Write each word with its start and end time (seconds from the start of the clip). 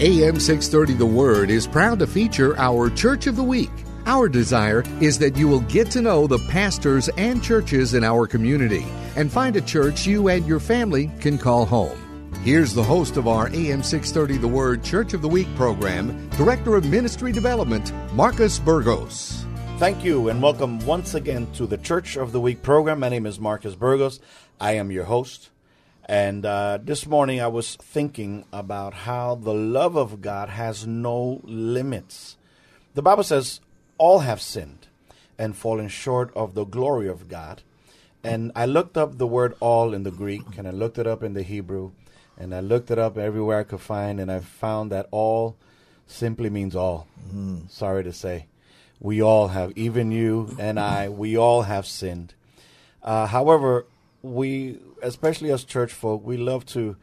AM 0.00 0.40
630 0.40 0.94
The 0.94 1.06
Word 1.06 1.50
is 1.50 1.68
proud 1.68 2.00
to 2.00 2.06
feature 2.08 2.58
our 2.58 2.90
Church 2.90 3.28
of 3.28 3.36
the 3.36 3.44
Week. 3.44 3.70
Our 4.06 4.28
desire 4.28 4.82
is 5.00 5.20
that 5.20 5.36
you 5.36 5.46
will 5.46 5.60
get 5.60 5.88
to 5.92 6.02
know 6.02 6.26
the 6.26 6.40
pastors 6.50 7.08
and 7.10 7.40
churches 7.40 7.94
in 7.94 8.02
our 8.02 8.26
community 8.26 8.84
and 9.14 9.30
find 9.30 9.54
a 9.54 9.60
church 9.60 10.04
you 10.04 10.26
and 10.30 10.44
your 10.48 10.58
family 10.58 11.12
can 11.20 11.38
call 11.38 11.64
home. 11.64 11.96
Here's 12.42 12.74
the 12.74 12.82
host 12.82 13.16
of 13.16 13.28
our 13.28 13.46
AM 13.54 13.84
630 13.84 14.38
The 14.38 14.48
Word 14.48 14.82
Church 14.82 15.14
of 15.14 15.22
the 15.22 15.28
Week 15.28 15.46
program, 15.54 16.28
Director 16.30 16.74
of 16.74 16.84
Ministry 16.86 17.30
Development, 17.30 17.92
Marcus 18.14 18.58
Burgos. 18.58 19.46
Thank 19.78 20.04
you 20.04 20.28
and 20.28 20.42
welcome 20.42 20.84
once 20.86 21.14
again 21.14 21.46
to 21.52 21.68
the 21.68 21.78
Church 21.78 22.16
of 22.16 22.32
the 22.32 22.40
Week 22.40 22.64
program. 22.64 22.98
My 22.98 23.10
name 23.10 23.26
is 23.26 23.38
Marcus 23.38 23.76
Burgos. 23.76 24.18
I 24.60 24.72
am 24.72 24.90
your 24.90 25.04
host. 25.04 25.50
And 26.06 26.44
uh, 26.44 26.78
this 26.82 27.06
morning 27.06 27.40
I 27.40 27.46
was 27.46 27.76
thinking 27.76 28.44
about 28.52 28.92
how 28.92 29.36
the 29.36 29.54
love 29.54 29.96
of 29.96 30.20
God 30.20 30.50
has 30.50 30.86
no 30.86 31.40
limits. 31.44 32.36
The 32.94 33.02
Bible 33.02 33.22
says, 33.22 33.60
all 33.96 34.20
have 34.20 34.40
sinned 34.40 34.88
and 35.38 35.56
fallen 35.56 35.88
short 35.88 36.30
of 36.36 36.54
the 36.54 36.64
glory 36.64 37.08
of 37.08 37.28
God. 37.28 37.62
And 38.22 38.52
I 38.54 38.66
looked 38.66 38.96
up 38.96 39.18
the 39.18 39.26
word 39.26 39.54
all 39.60 39.94
in 39.94 40.02
the 40.02 40.10
Greek 40.10 40.42
and 40.58 40.68
I 40.68 40.70
looked 40.70 40.98
it 40.98 41.06
up 41.06 41.22
in 41.22 41.34
the 41.34 41.42
Hebrew 41.42 41.92
and 42.38 42.54
I 42.54 42.60
looked 42.60 42.90
it 42.90 42.98
up 42.98 43.16
everywhere 43.16 43.60
I 43.60 43.64
could 43.64 43.80
find 43.80 44.20
and 44.20 44.30
I 44.30 44.40
found 44.40 44.92
that 44.92 45.08
all 45.10 45.56
simply 46.06 46.50
means 46.50 46.76
all. 46.76 47.06
Mm. 47.32 47.70
Sorry 47.70 48.04
to 48.04 48.12
say. 48.12 48.46
We 49.00 49.22
all 49.22 49.48
have, 49.48 49.72
even 49.76 50.12
you 50.12 50.54
and 50.58 50.78
I, 50.78 51.08
we 51.08 51.36
all 51.36 51.62
have 51.62 51.86
sinned. 51.86 52.34
Uh, 53.02 53.26
however, 53.26 53.86
we, 54.22 54.78
especially 55.04 55.52
as 55.52 55.64
church 55.64 55.92
folk, 55.92 56.24
we 56.24 56.36
love 56.36 56.64
to 56.66 56.96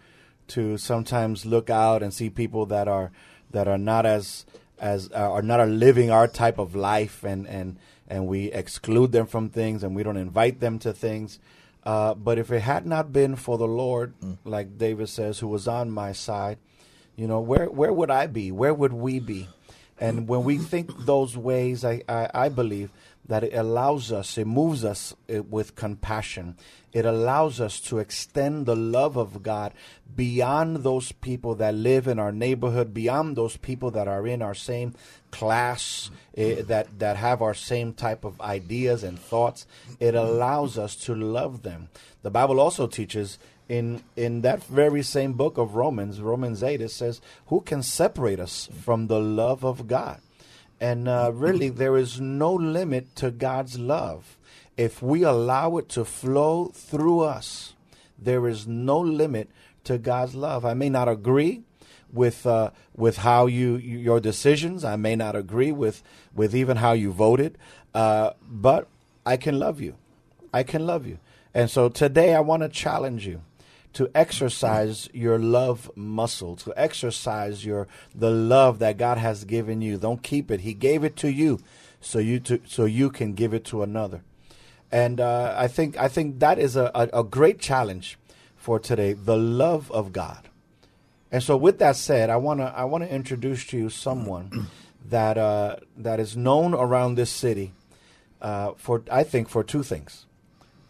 to 0.49 0.77
sometimes 0.77 1.45
look 1.45 1.69
out 1.69 2.03
and 2.03 2.13
see 2.13 2.29
people 2.29 2.65
that 2.65 2.87
are 2.87 3.11
that 3.51 3.67
are 3.67 3.77
not 3.77 4.05
as 4.05 4.45
as 4.79 5.09
uh, 5.13 5.31
are 5.31 5.41
not 5.41 5.65
living 5.69 6.11
our 6.11 6.27
type 6.27 6.57
of 6.59 6.75
life, 6.75 7.23
and 7.23 7.47
and 7.47 7.77
and 8.07 8.27
we 8.27 8.51
exclude 8.51 9.11
them 9.11 9.27
from 9.27 9.49
things, 9.49 9.83
and 9.83 9.95
we 9.95 10.03
don't 10.03 10.17
invite 10.17 10.59
them 10.59 10.79
to 10.79 10.91
things. 10.91 11.39
Uh, 11.83 12.13
but 12.13 12.37
if 12.37 12.51
it 12.51 12.61
had 12.61 12.85
not 12.85 13.11
been 13.11 13.35
for 13.35 13.57
the 13.57 13.67
Lord, 13.67 14.13
mm. 14.19 14.37
like 14.45 14.77
David 14.77 15.09
says, 15.09 15.39
who 15.39 15.47
was 15.47 15.67
on 15.67 15.89
my 15.89 16.11
side, 16.11 16.57
you 17.15 17.27
know, 17.27 17.39
where 17.39 17.69
where 17.69 17.93
would 17.93 18.11
I 18.11 18.27
be? 18.27 18.51
Where 18.51 18.73
would 18.73 18.93
we 18.93 19.19
be? 19.19 19.47
And 20.01 20.27
when 20.27 20.43
we 20.43 20.57
think 20.57 21.05
those 21.05 21.37
ways, 21.37 21.85
I, 21.85 22.01
I, 22.09 22.27
I 22.33 22.49
believe 22.49 22.89
that 23.27 23.43
it 23.43 23.53
allows 23.53 24.11
us, 24.11 24.35
it 24.37 24.47
moves 24.47 24.83
us 24.83 25.13
uh, 25.33 25.43
with 25.43 25.75
compassion. 25.75 26.57
It 26.91 27.05
allows 27.05 27.61
us 27.61 27.79
to 27.81 27.99
extend 27.99 28.65
the 28.65 28.75
love 28.75 29.15
of 29.15 29.43
God 29.43 29.73
beyond 30.13 30.77
those 30.77 31.11
people 31.11 31.53
that 31.55 31.75
live 31.75 32.07
in 32.07 32.17
our 32.17 32.31
neighborhood, 32.31 32.95
beyond 32.95 33.37
those 33.37 33.57
people 33.57 33.91
that 33.91 34.07
are 34.07 34.25
in 34.25 34.41
our 34.41 34.55
same 34.55 34.95
class, 35.29 36.09
uh, 36.35 36.63
that, 36.63 36.87
that 36.97 37.15
have 37.17 37.43
our 37.43 37.53
same 37.53 37.93
type 37.93 38.25
of 38.25 38.41
ideas 38.41 39.03
and 39.03 39.19
thoughts. 39.19 39.67
It 39.99 40.15
allows 40.15 40.79
us 40.79 40.95
to 41.05 41.13
love 41.13 41.61
them. 41.61 41.89
The 42.23 42.31
Bible 42.31 42.59
also 42.59 42.87
teaches 42.87 43.37
in 43.71 44.03
in 44.17 44.41
that 44.41 44.61
very 44.65 45.01
same 45.01 45.31
book 45.31 45.57
of 45.57 45.75
Romans, 45.75 46.19
Romans 46.19 46.61
8, 46.61 46.81
it 46.81 46.91
says, 46.91 47.21
Who 47.47 47.61
can 47.61 47.81
separate 47.81 48.37
us 48.37 48.67
from 48.81 49.07
the 49.07 49.21
love 49.21 49.63
of 49.63 49.87
God? 49.87 50.19
And 50.81 51.07
uh, 51.07 51.31
really, 51.33 51.69
there 51.69 51.95
is 51.95 52.19
no 52.19 52.53
limit 52.53 53.15
to 53.15 53.31
God's 53.31 53.79
love. 53.79 54.37
If 54.75 55.01
we 55.01 55.23
allow 55.23 55.77
it 55.77 55.87
to 55.89 56.03
flow 56.03 56.65
through 56.73 57.21
us, 57.21 57.73
there 58.19 58.45
is 58.45 58.67
no 58.67 58.99
limit 58.99 59.49
to 59.85 59.97
God's 59.97 60.35
love. 60.35 60.65
I 60.65 60.73
may 60.73 60.89
not 60.89 61.07
agree 61.07 61.61
with 62.11 62.45
uh, 62.45 62.71
with 62.93 63.19
how 63.19 63.45
you 63.45 63.77
your 63.77 64.19
decisions. 64.19 64.83
I 64.83 64.97
may 64.97 65.15
not 65.15 65.37
agree 65.37 65.71
with 65.71 66.03
with 66.35 66.53
even 66.53 66.75
how 66.75 66.91
you 66.91 67.13
voted, 67.13 67.57
uh, 67.93 68.31
but 68.45 68.89
I 69.25 69.37
can 69.37 69.59
love 69.59 69.79
you. 69.79 69.95
I 70.53 70.63
can 70.63 70.85
love 70.85 71.07
you. 71.07 71.19
And 71.53 71.69
so 71.69 71.87
today, 71.87 72.35
I 72.35 72.41
want 72.41 72.63
to 72.63 72.69
challenge 72.69 73.25
you 73.25 73.43
to 73.93 74.09
exercise 74.15 75.09
your 75.13 75.37
love 75.37 75.91
muscle, 75.95 76.55
to 76.57 76.73
exercise 76.77 77.65
your 77.65 77.87
the 78.15 78.29
love 78.29 78.79
that 78.79 78.97
God 78.97 79.17
has 79.17 79.43
given 79.43 79.81
you. 79.81 79.97
Don't 79.97 80.23
keep 80.23 80.49
it. 80.49 80.61
He 80.61 80.73
gave 80.73 81.03
it 81.03 81.15
to 81.17 81.31
you 81.31 81.59
so 81.99 82.19
you 82.19 82.39
to 82.41 82.61
so 82.65 82.85
you 82.85 83.09
can 83.09 83.33
give 83.33 83.53
it 83.53 83.65
to 83.65 83.83
another. 83.83 84.23
And 84.91 85.21
uh, 85.21 85.55
I 85.57 85.67
think 85.67 85.97
I 85.97 86.07
think 86.07 86.39
that 86.39 86.59
is 86.59 86.75
a, 86.75 86.91
a, 86.93 87.21
a 87.21 87.23
great 87.23 87.59
challenge 87.59 88.17
for 88.55 88.79
today, 88.79 89.13
the 89.13 89.37
love 89.37 89.91
of 89.91 90.13
God. 90.13 90.49
And 91.31 91.41
so 91.41 91.55
with 91.55 91.79
that 91.79 91.95
said, 91.95 92.29
I 92.29 92.37
wanna 92.37 92.73
I 92.75 92.85
wanna 92.85 93.07
introduce 93.07 93.65
to 93.67 93.77
you 93.77 93.89
someone 93.89 94.67
that 95.09 95.37
uh, 95.37 95.77
that 95.97 96.19
is 96.19 96.35
known 96.35 96.73
around 96.73 97.15
this 97.15 97.29
city 97.29 97.73
uh, 98.41 98.73
for 98.77 99.03
I 99.11 99.23
think 99.23 99.49
for 99.49 99.63
two 99.63 99.83
things. 99.83 100.25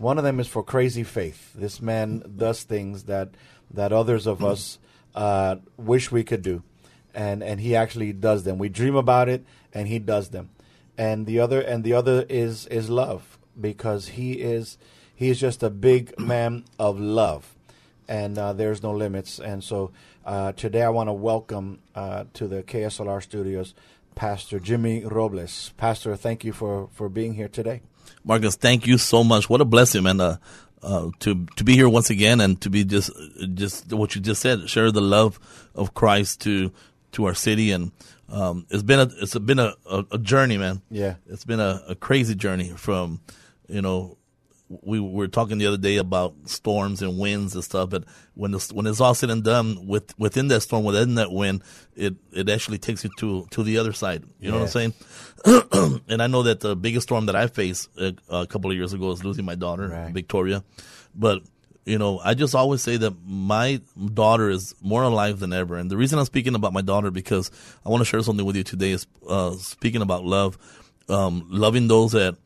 One 0.01 0.17
of 0.17 0.23
them 0.23 0.39
is 0.39 0.47
for 0.47 0.63
crazy 0.63 1.03
faith. 1.03 1.53
This 1.53 1.79
man 1.79 2.23
does 2.35 2.63
things 2.63 3.03
that 3.03 3.29
that 3.71 3.93
others 3.93 4.25
of 4.25 4.43
us 4.43 4.79
uh, 5.13 5.57
wish 5.77 6.11
we 6.11 6.23
could 6.23 6.41
do, 6.41 6.63
and 7.13 7.43
and 7.43 7.59
he 7.61 7.75
actually 7.75 8.11
does 8.11 8.43
them. 8.43 8.57
We 8.57 8.67
dream 8.67 8.95
about 8.95 9.29
it, 9.29 9.45
and 9.71 9.87
he 9.87 9.99
does 9.99 10.29
them. 10.29 10.49
And 10.97 11.27
the 11.27 11.39
other 11.39 11.61
and 11.61 11.83
the 11.83 11.93
other 11.93 12.25
is 12.29 12.65
is 12.65 12.89
love 12.89 13.37
because 13.59 14.07
he 14.07 14.41
is 14.41 14.79
he 15.13 15.29
is 15.29 15.39
just 15.39 15.61
a 15.61 15.69
big 15.69 16.19
man 16.19 16.65
of 16.79 16.99
love, 16.99 17.55
and 18.07 18.39
uh, 18.39 18.53
there's 18.53 18.81
no 18.81 18.91
limits. 18.93 19.37
And 19.37 19.63
so 19.63 19.91
uh, 20.25 20.53
today 20.53 20.81
I 20.81 20.89
want 20.89 21.09
to 21.09 21.13
welcome 21.13 21.77
uh, 21.93 22.23
to 22.33 22.47
the 22.47 22.63
KSLR 22.63 23.21
studios 23.21 23.75
Pastor 24.15 24.59
Jimmy 24.59 25.05
Robles. 25.05 25.73
Pastor, 25.77 26.15
thank 26.15 26.43
you 26.43 26.53
for 26.53 26.89
for 26.91 27.07
being 27.07 27.35
here 27.35 27.47
today. 27.47 27.81
Marcus, 28.23 28.55
thank 28.55 28.87
you 28.87 28.97
so 28.97 29.23
much. 29.23 29.49
What 29.49 29.61
a 29.61 29.65
blessing, 29.65 30.03
man. 30.03 30.19
Uh, 30.19 30.37
uh, 30.83 31.11
to 31.19 31.45
to 31.55 31.63
be 31.63 31.75
here 31.75 31.87
once 31.87 32.09
again 32.09 32.41
and 32.41 32.59
to 32.61 32.69
be 32.69 32.83
just 32.83 33.11
just 33.53 33.93
what 33.93 34.15
you 34.15 34.21
just 34.21 34.41
said, 34.41 34.67
share 34.69 34.91
the 34.91 35.01
love 35.01 35.39
of 35.75 35.93
Christ 35.93 36.41
to 36.41 36.71
to 37.11 37.25
our 37.25 37.33
city, 37.33 37.71
and 37.71 37.91
um, 38.29 38.65
it's 38.69 38.83
been 38.83 38.99
a 38.99 39.09
it's 39.21 39.37
been 39.37 39.59
a, 39.59 39.73
a, 39.89 40.05
a, 40.11 40.17
journey, 40.17 40.57
man. 40.57 40.81
Yeah, 40.89 41.15
it's 41.27 41.45
been 41.45 41.59
a, 41.59 41.83
a 41.89 41.95
crazy 41.95 42.35
journey 42.35 42.69
from 42.69 43.21
you 43.67 43.81
know 43.81 44.17
we 44.81 44.99
were 44.99 45.27
talking 45.27 45.57
the 45.57 45.67
other 45.67 45.77
day 45.77 45.97
about 45.97 46.33
storms 46.45 47.01
and 47.01 47.17
winds 47.19 47.55
and 47.55 47.63
stuff, 47.63 47.89
but 47.89 48.05
when 48.33 48.51
the, 48.51 48.71
when 48.73 48.87
it's 48.87 49.01
all 49.01 49.13
said 49.13 49.29
and 49.29 49.43
done, 49.43 49.87
with 49.87 50.17
within 50.17 50.47
that 50.49 50.61
storm, 50.61 50.83
within 50.83 51.15
that 51.15 51.31
wind, 51.31 51.63
it 51.95 52.15
it 52.31 52.49
actually 52.49 52.77
takes 52.77 53.03
you 53.03 53.09
to 53.17 53.47
to 53.51 53.63
the 53.63 53.77
other 53.77 53.93
side. 53.93 54.23
You 54.23 54.31
yeah. 54.39 54.51
know 54.51 54.57
what 54.59 54.75
I'm 54.75 54.93
saying? 54.93 56.01
and 56.07 56.21
I 56.21 56.27
know 56.27 56.43
that 56.43 56.61
the 56.61 56.75
biggest 56.75 57.07
storm 57.07 57.25
that 57.25 57.35
I 57.35 57.47
faced 57.47 57.89
a, 57.97 58.15
a 58.29 58.47
couple 58.47 58.71
of 58.71 58.77
years 58.77 58.93
ago 58.93 59.07
was 59.07 59.23
losing 59.23 59.45
my 59.45 59.55
daughter, 59.55 59.89
right. 59.89 60.13
Victoria. 60.13 60.63
But 61.13 61.41
you 61.85 61.97
know, 61.97 62.19
I 62.19 62.35
just 62.35 62.53
always 62.53 62.81
say 62.81 62.97
that 62.97 63.15
my 63.25 63.81
daughter 64.13 64.49
is 64.49 64.75
more 64.81 65.03
alive 65.03 65.39
than 65.39 65.51
ever, 65.51 65.77
and 65.77 65.89
the 65.89 65.97
reason 65.97 66.19
I'm 66.19 66.25
speaking 66.25 66.55
about 66.55 66.73
my 66.73 66.81
daughter 66.81 67.11
because 67.11 67.51
I 67.85 67.89
want 67.89 68.01
to 68.01 68.05
share 68.05 68.21
something 68.21 68.45
with 68.45 68.55
you 68.55 68.63
today 68.63 68.91
is 68.91 69.07
uh, 69.27 69.51
speaking 69.53 70.01
about 70.01 70.23
love, 70.23 70.57
um, 71.09 71.47
loving 71.49 71.87
those 71.87 72.11
that 72.11 72.37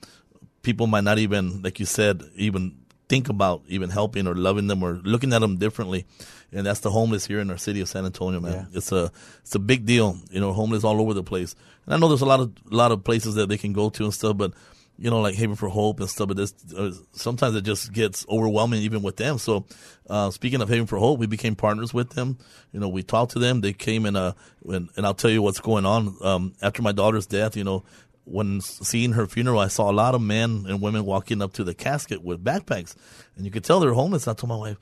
people 0.65 0.87
might 0.87 1.05
not 1.05 1.19
even, 1.19 1.61
like 1.61 1.79
you 1.79 1.85
said, 1.85 2.23
even 2.35 2.75
think 3.07 3.29
about 3.29 3.61
even 3.67 3.89
helping 3.89 4.27
or 4.27 4.35
loving 4.35 4.67
them 4.67 4.83
or 4.83 4.99
looking 5.03 5.31
at 5.31 5.39
them 5.39 5.57
differently. 5.57 6.05
And 6.51 6.65
that's 6.65 6.79
the 6.79 6.89
homeless 6.89 7.25
here 7.25 7.39
in 7.39 7.49
our 7.51 7.57
city 7.57 7.81
of 7.81 7.87
San 7.87 8.05
Antonio, 8.05 8.39
man. 8.39 8.51
Yeah. 8.51 8.77
It's 8.77 8.91
a 8.91 9.11
it's 9.41 9.55
a 9.55 9.59
big 9.59 9.85
deal. 9.85 10.17
You 10.31 10.39
know, 10.39 10.53
homeless 10.53 10.83
all 10.83 10.99
over 10.99 11.13
the 11.13 11.23
place. 11.23 11.55
And 11.85 11.93
I 11.93 11.97
know 11.97 12.07
there's 12.07 12.21
a 12.21 12.25
lot 12.25 12.39
of 12.39 12.51
a 12.71 12.75
lot 12.75 12.91
of 12.91 13.03
places 13.03 13.35
that 13.35 13.47
they 13.47 13.57
can 13.57 13.73
go 13.73 13.89
to 13.91 14.03
and 14.03 14.13
stuff, 14.13 14.37
but 14.37 14.53
you 14.97 15.09
know, 15.09 15.19
like 15.19 15.35
Haven 15.35 15.55
for 15.55 15.67
Hope 15.67 15.99
and 15.99 16.09
stuff. 16.09 16.29
But 16.29 16.37
this 16.37 16.53
uh, 16.75 16.91
sometimes 17.11 17.55
it 17.55 17.63
just 17.63 17.91
gets 17.91 18.25
overwhelming 18.29 18.81
even 18.81 19.01
with 19.01 19.17
them. 19.17 19.37
So, 19.37 19.65
uh, 20.09 20.31
speaking 20.31 20.61
of 20.61 20.69
Haven 20.69 20.87
for 20.87 20.97
Hope, 20.97 21.19
we 21.19 21.27
became 21.27 21.55
partners 21.55 21.93
with 21.93 22.11
them. 22.11 22.37
You 22.71 22.79
know, 22.79 22.87
we 22.87 23.03
talked 23.03 23.33
to 23.33 23.39
them. 23.39 23.61
They 23.61 23.73
came 23.73 24.05
in, 24.05 24.15
uh, 24.15 24.33
and, 24.67 24.89
and 24.95 25.05
I'll 25.05 25.13
tell 25.13 25.31
you 25.31 25.41
what's 25.41 25.59
going 25.59 25.85
on. 25.85 26.15
Um, 26.21 26.53
after 26.61 26.81
my 26.81 26.93
daughter's 26.93 27.27
death, 27.27 27.57
you 27.57 27.63
know, 27.63 27.83
when 28.25 28.59
seeing 28.59 29.13
her 29.13 29.27
funeral, 29.27 29.59
I 29.59 29.67
saw 29.67 29.89
a 29.89 29.93
lot 29.93 30.15
of 30.15 30.21
men 30.21 30.65
and 30.67 30.81
women 30.81 31.05
walking 31.05 31.41
up 31.41 31.53
to 31.53 31.63
the 31.63 31.73
casket 31.73 32.23
with 32.23 32.43
backpacks, 32.43 32.95
and 33.35 33.45
you 33.45 33.51
could 33.51 33.63
tell 33.63 33.79
they're 33.79 33.93
homeless. 33.93 34.27
I 34.27 34.33
told 34.33 34.49
my 34.49 34.57
wife, 34.57 34.77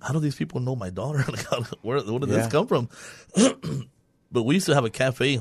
"How 0.00 0.12
do 0.12 0.18
these 0.18 0.34
people 0.34 0.60
know 0.60 0.74
my 0.74 0.90
daughter? 0.90 1.22
where, 1.82 2.00
where 2.00 2.18
did 2.18 2.28
yeah. 2.30 2.36
this 2.36 2.48
come 2.48 2.66
from?" 2.66 2.88
but 4.32 4.42
we 4.42 4.54
used 4.54 4.66
to 4.66 4.74
have 4.74 4.84
a 4.84 4.90
cafe 4.90 5.40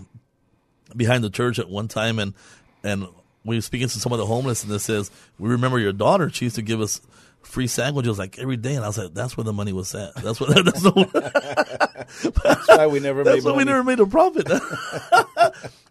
behind 0.95 1.23
the 1.23 1.29
church 1.29 1.57
at 1.57 1.69
one 1.69 1.87
time, 1.87 2.19
and 2.19 2.33
and 2.83 3.07
we 3.45 3.55
were 3.55 3.61
speaking 3.61 3.87
to 3.87 3.99
some 3.99 4.11
of 4.11 4.19
the 4.19 4.25
homeless, 4.25 4.63
and 4.63 4.71
it 4.73 4.79
says, 4.79 5.09
"We 5.39 5.49
remember 5.49 5.79
your 5.79 5.93
daughter. 5.93 6.29
She 6.29 6.45
used 6.45 6.57
to 6.57 6.61
give 6.61 6.81
us." 6.81 7.01
Free 7.41 7.67
sandwiches 7.67 8.17
like 8.17 8.39
every 8.39 8.57
day, 8.57 8.73
and 8.73 8.83
I 8.83 8.87
was 8.87 8.97
like, 8.97 9.13
"That's 9.13 9.37
where 9.37 9.43
the 9.43 9.53
money 9.53 9.71
was 9.71 9.93
at. 9.93 10.15
That's 10.15 10.41
what. 10.41 10.49
That's, 10.65 10.81
the, 10.81 12.33
That's 12.43 12.67
why 12.67 12.87
we 12.87 12.99
never 12.99 13.23
that's 13.23 13.45
made 13.45 13.51
why 13.51 13.55
we 13.55 13.63
never 13.63 13.83
made 13.83 13.99
a 13.99 14.07
profit." 14.07 14.47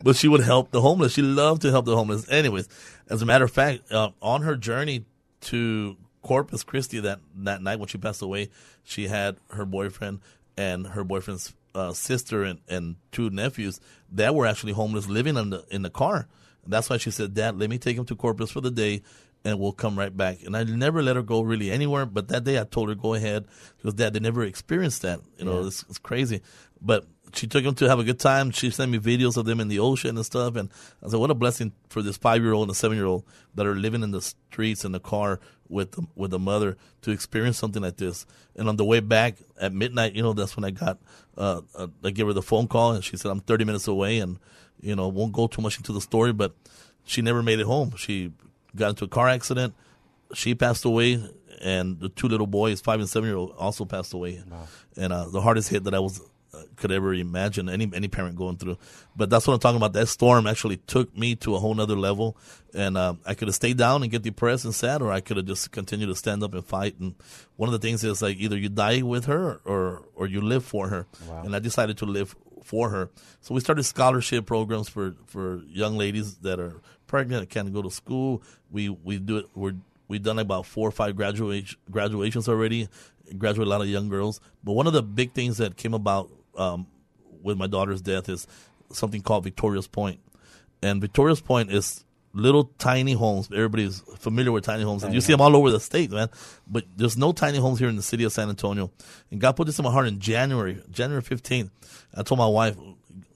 But 0.04 0.16
she 0.16 0.28
would 0.28 0.42
help 0.42 0.70
the 0.70 0.82
homeless. 0.82 1.14
She 1.14 1.22
loved 1.22 1.62
to 1.62 1.70
help 1.70 1.86
the 1.86 1.96
homeless. 1.96 2.30
Anyways, 2.30 2.68
as 3.08 3.22
a 3.22 3.26
matter 3.26 3.46
of 3.46 3.50
fact, 3.50 3.90
uh, 3.90 4.10
on 4.20 4.42
her 4.42 4.54
journey 4.54 5.06
to 5.40 5.96
Corpus 6.22 6.62
Christi 6.62 7.00
that 7.00 7.20
that 7.36 7.62
night 7.62 7.78
when 7.78 7.88
she 7.88 7.98
passed 7.98 8.22
away, 8.22 8.50
she 8.84 9.08
had 9.08 9.38
her 9.50 9.64
boyfriend 9.64 10.20
and 10.56 10.86
her 10.88 11.04
boyfriend's 11.04 11.54
uh, 11.74 11.92
sister 11.94 12.44
and, 12.44 12.60
and 12.68 12.96
two 13.12 13.30
nephews 13.30 13.80
that 14.12 14.34
were 14.34 14.46
actually 14.46 14.72
homeless, 14.74 15.08
living 15.08 15.36
in 15.36 15.50
the 15.50 15.64
in 15.70 15.82
the 15.82 15.90
car. 15.90 16.28
That's 16.66 16.90
why 16.90 16.98
she 16.98 17.10
said, 17.10 17.32
"Dad, 17.34 17.58
let 17.58 17.70
me 17.70 17.78
take 17.78 17.96
him 17.96 18.04
to 18.04 18.14
Corpus 18.14 18.50
for 18.50 18.60
the 18.60 18.70
day." 18.70 19.02
And 19.46 19.60
we'll 19.60 19.72
come 19.72 19.98
right 19.98 20.16
back. 20.16 20.42
And 20.42 20.56
I 20.56 20.64
never 20.64 21.02
let 21.02 21.16
her 21.16 21.22
go 21.22 21.42
really 21.42 21.70
anywhere. 21.70 22.06
But 22.06 22.28
that 22.28 22.44
day 22.44 22.58
I 22.58 22.64
told 22.64 22.88
her, 22.88 22.94
go 22.94 23.12
ahead. 23.12 23.44
Because 23.76 23.92
dad, 23.92 24.14
they 24.14 24.18
never 24.20 24.42
experienced 24.42 25.02
that. 25.02 25.20
You 25.36 25.44
know, 25.44 25.66
it's, 25.66 25.84
it's 25.90 25.98
crazy. 25.98 26.40
But 26.80 27.06
she 27.34 27.46
took 27.46 27.64
them 27.64 27.75
to 27.76 27.88
have 27.88 27.98
a 27.98 28.04
good 28.04 28.19
time. 28.19 28.50
She 28.50 28.70
sent 28.70 28.90
me 28.90 28.98
videos 28.98 29.36
of 29.36 29.44
them 29.44 29.60
in 29.60 29.69
the 29.69 29.78
ocean 29.78 30.16
and 30.16 30.25
stuff. 30.25 30.56
And 30.56 30.70
I 31.02 31.08
said, 31.08 31.19
what 31.19 31.31
a 31.31 31.34
blessing 31.34 31.72
for 31.88 32.02
this 32.02 32.16
five 32.16 32.42
year 32.42 32.52
old 32.52 32.69
and 32.69 32.72
a 32.72 32.75
seven 32.75 32.96
year 32.96 33.06
old 33.06 33.25
that 33.54 33.66
are 33.66 33.75
living 33.75 34.02
in 34.02 34.10
the 34.10 34.22
streets 34.22 34.84
in 34.84 34.92
the 34.92 35.00
car 35.00 35.40
with 35.69 35.92
the, 35.92 36.06
with 36.14 36.31
the 36.31 36.38
mother 36.38 36.76
to 37.02 37.10
experience 37.10 37.58
something 37.58 37.82
like 37.82 37.96
this. 37.96 38.26
And 38.56 38.69
on 38.69 38.76
the 38.76 38.84
way 38.84 39.00
back 39.00 39.36
at 39.60 39.72
midnight, 39.72 40.14
you 40.14 40.22
know, 40.22 40.32
that's 40.32 40.56
when 40.56 40.64
I 40.64 40.70
got, 40.70 40.98
uh, 41.36 41.62
uh, 41.75 41.88
I 42.02 42.10
gave 42.10 42.26
her 42.26 42.32
the 42.32 42.42
phone 42.42 42.69
call 42.69 42.92
and 42.92 43.02
she 43.02 43.16
said, 43.16 43.31
I'm 43.31 43.40
30 43.40 43.64
minutes 43.64 43.88
away 43.88 44.19
and, 44.19 44.38
you 44.81 44.94
know, 44.94 45.08
won't 45.08 45.32
go 45.32 45.46
too 45.46 45.62
much 45.62 45.76
into 45.76 45.92
the 45.92 46.00
story, 46.00 46.32
but 46.32 46.54
she 47.04 47.22
never 47.22 47.42
made 47.42 47.58
it 47.58 47.66
home. 47.66 47.94
She 47.96 48.32
got 48.76 48.90
into 48.90 49.04
a 49.04 49.08
car 49.08 49.28
accident. 49.28 49.75
She 50.32 50.54
passed 50.54 50.84
away, 50.84 51.22
and 51.60 52.00
the 52.00 52.08
two 52.08 52.28
little 52.28 52.46
boys, 52.46 52.81
five 52.81 52.98
and 52.98 53.08
seven 53.08 53.28
year 53.28 53.36
old, 53.36 53.54
also 53.58 53.84
passed 53.84 54.12
away. 54.12 54.42
And 54.96 55.12
uh, 55.12 55.28
the 55.28 55.40
hardest 55.40 55.69
hit 55.69 55.84
that 55.84 55.94
I 55.94 56.00
was 56.00 56.20
could 56.76 56.92
ever 56.92 57.14
imagine 57.14 57.68
any 57.68 57.90
any 57.94 58.08
parent 58.08 58.36
going 58.36 58.56
through. 58.56 58.78
But 59.16 59.30
that's 59.30 59.46
what 59.46 59.54
I'm 59.54 59.60
talking 59.60 59.76
about. 59.76 59.92
That 59.92 60.06
storm 60.06 60.46
actually 60.46 60.78
took 60.78 61.16
me 61.16 61.34
to 61.36 61.54
a 61.54 61.58
whole 61.58 61.74
nother 61.74 61.96
level, 61.96 62.36
and 62.74 62.96
uh, 62.96 63.14
I 63.26 63.34
could 63.34 63.48
have 63.48 63.54
stayed 63.54 63.76
down 63.76 64.02
and 64.02 64.10
get 64.10 64.22
depressed 64.22 64.64
and 64.64 64.74
sad, 64.74 65.02
or 65.02 65.10
I 65.12 65.20
could 65.20 65.36
have 65.36 65.46
just 65.46 65.70
continued 65.70 66.06
to 66.06 66.14
stand 66.14 66.42
up 66.42 66.54
and 66.54 66.64
fight. 66.64 66.98
And 66.98 67.14
one 67.56 67.68
of 67.68 67.72
the 67.72 67.78
things 67.78 68.04
is 68.04 68.22
like 68.22 68.38
either 68.38 68.56
you 68.56 68.68
die 68.68 69.02
with 69.02 69.26
her 69.26 69.60
or 69.64 70.02
or 70.14 70.26
you 70.26 70.40
live 70.40 70.64
for 70.64 70.88
her. 70.88 71.06
And 71.44 71.54
I 71.54 71.58
decided 71.58 71.98
to 71.98 72.06
live 72.06 72.34
for 72.64 72.88
her. 72.90 73.10
So 73.40 73.54
we 73.54 73.60
started 73.60 73.84
scholarship 73.84 74.46
programs 74.46 74.88
for 74.88 75.14
for 75.26 75.60
young 75.68 75.96
ladies 75.96 76.36
that 76.36 76.58
are 76.58 76.80
pregnant 77.06 77.42
and 77.42 77.50
can't 77.50 77.72
go 77.72 77.82
to 77.82 77.90
school. 77.90 78.42
We 78.70 78.88
we 78.88 79.18
do 79.18 79.38
it. 79.38 79.46
We're 79.54 79.74
we've 80.08 80.22
done 80.22 80.38
about 80.38 80.66
four 80.66 80.88
or 80.88 80.92
five 80.92 81.16
graduate 81.16 81.74
graduations 81.90 82.48
already. 82.48 82.88
Graduate 83.38 83.66
a 83.66 83.70
lot 83.70 83.80
of 83.80 83.88
young 83.88 84.08
girls. 84.08 84.40
But 84.62 84.72
one 84.72 84.86
of 84.86 84.92
the 84.92 85.02
big 85.02 85.32
things 85.32 85.58
that 85.58 85.76
came 85.76 85.94
about 85.94 86.30
um, 86.56 86.86
with 87.42 87.56
my 87.58 87.66
daughter's 87.66 88.00
death 88.00 88.28
is 88.28 88.46
something 88.92 89.20
called 89.22 89.44
Victoria's 89.44 89.86
Point, 89.86 90.20
and 90.82 91.00
Victoria's 91.00 91.40
Point 91.40 91.70
is 91.72 92.04
little 92.32 92.64
tiny 92.78 93.12
homes. 93.12 93.48
Everybody's 93.52 94.00
familiar 94.18 94.50
with 94.52 94.64
tiny 94.64 94.82
homes, 94.82 95.04
and 95.04 95.14
you 95.14 95.20
see 95.20 95.32
them 95.32 95.40
all 95.40 95.54
over 95.56 95.70
the 95.70 95.80
state, 95.80 96.10
man. 96.10 96.28
But 96.66 96.84
there's 96.96 97.16
no 97.16 97.32
tiny 97.32 97.58
homes 97.58 97.78
here 97.78 97.88
in 97.88 97.96
the 97.96 98.02
city 98.02 98.24
of 98.24 98.32
San 98.32 98.48
Antonio. 98.48 98.90
And 99.30 99.40
God 99.40 99.52
put 99.52 99.66
this 99.66 99.78
in 99.78 99.84
my 99.84 99.92
heart 99.92 100.06
in 100.08 100.18
January, 100.18 100.82
January 100.90 101.22
15th. 101.22 101.70
I 102.14 102.22
told 102.22 102.38
my 102.38 102.46
wife, 102.48 102.76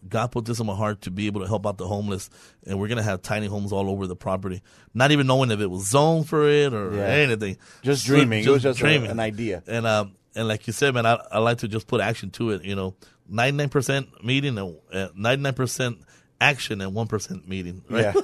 God 0.09 0.29
put 0.33 0.47
this 0.47 0.59
in 0.59 0.67
my 0.67 0.75
heart 0.75 1.03
to 1.03 1.11
be 1.11 1.27
able 1.27 1.43
to 1.43 1.47
help 1.47 1.67
out 1.67 1.77
the 1.79 1.87
homeless, 1.87 2.29
and 2.67 2.79
we're 2.81 2.89
gonna 2.89 3.03
have 3.03 3.23
tiny 3.23 3.47
homes 3.47 3.73
all 3.73 3.89
over 3.91 4.07
the 4.07 4.17
property. 4.17 4.63
Not 4.95 5.13
even 5.13 5.27
knowing 5.27 5.51
if 5.51 5.61
it 5.61 5.67
was 5.71 5.87
zoned 5.89 6.29
for 6.29 6.49
it 6.49 6.73
or 6.73 6.95
Yeah. 6.97 7.05
anything. 7.05 7.57
Just 7.83 8.05
dreaming. 8.07 8.43
It 8.45 8.49
was 8.51 8.63
just 8.63 8.81
a- 8.81 9.05
an 9.11 9.21
idea. 9.21 9.63
And 9.67 9.87
um, 9.87 10.13
and 10.39 10.49
like 10.49 10.67
you 10.67 10.73
said, 10.73 10.95
man, 10.95 11.05
I, 11.05 11.19
I 11.31 11.39
like 11.39 11.59
to 11.59 11.69
just 11.69 11.87
put 11.87 12.01
action 12.01 12.31
to 12.33 12.51
it. 12.51 12.65
You 12.65 12.77
know, 12.77 12.95
ninety 13.29 13.57
nine 13.57 13.69
percent 13.69 14.25
meeting 14.25 14.57
and 14.59 14.79
ninety 15.15 15.43
nine 15.43 15.55
percent 15.55 15.99
action 16.41 16.81
and 16.81 16.95
one 16.95 17.09
percent 17.09 17.49
meeting. 17.49 17.83
Right? 17.89 18.15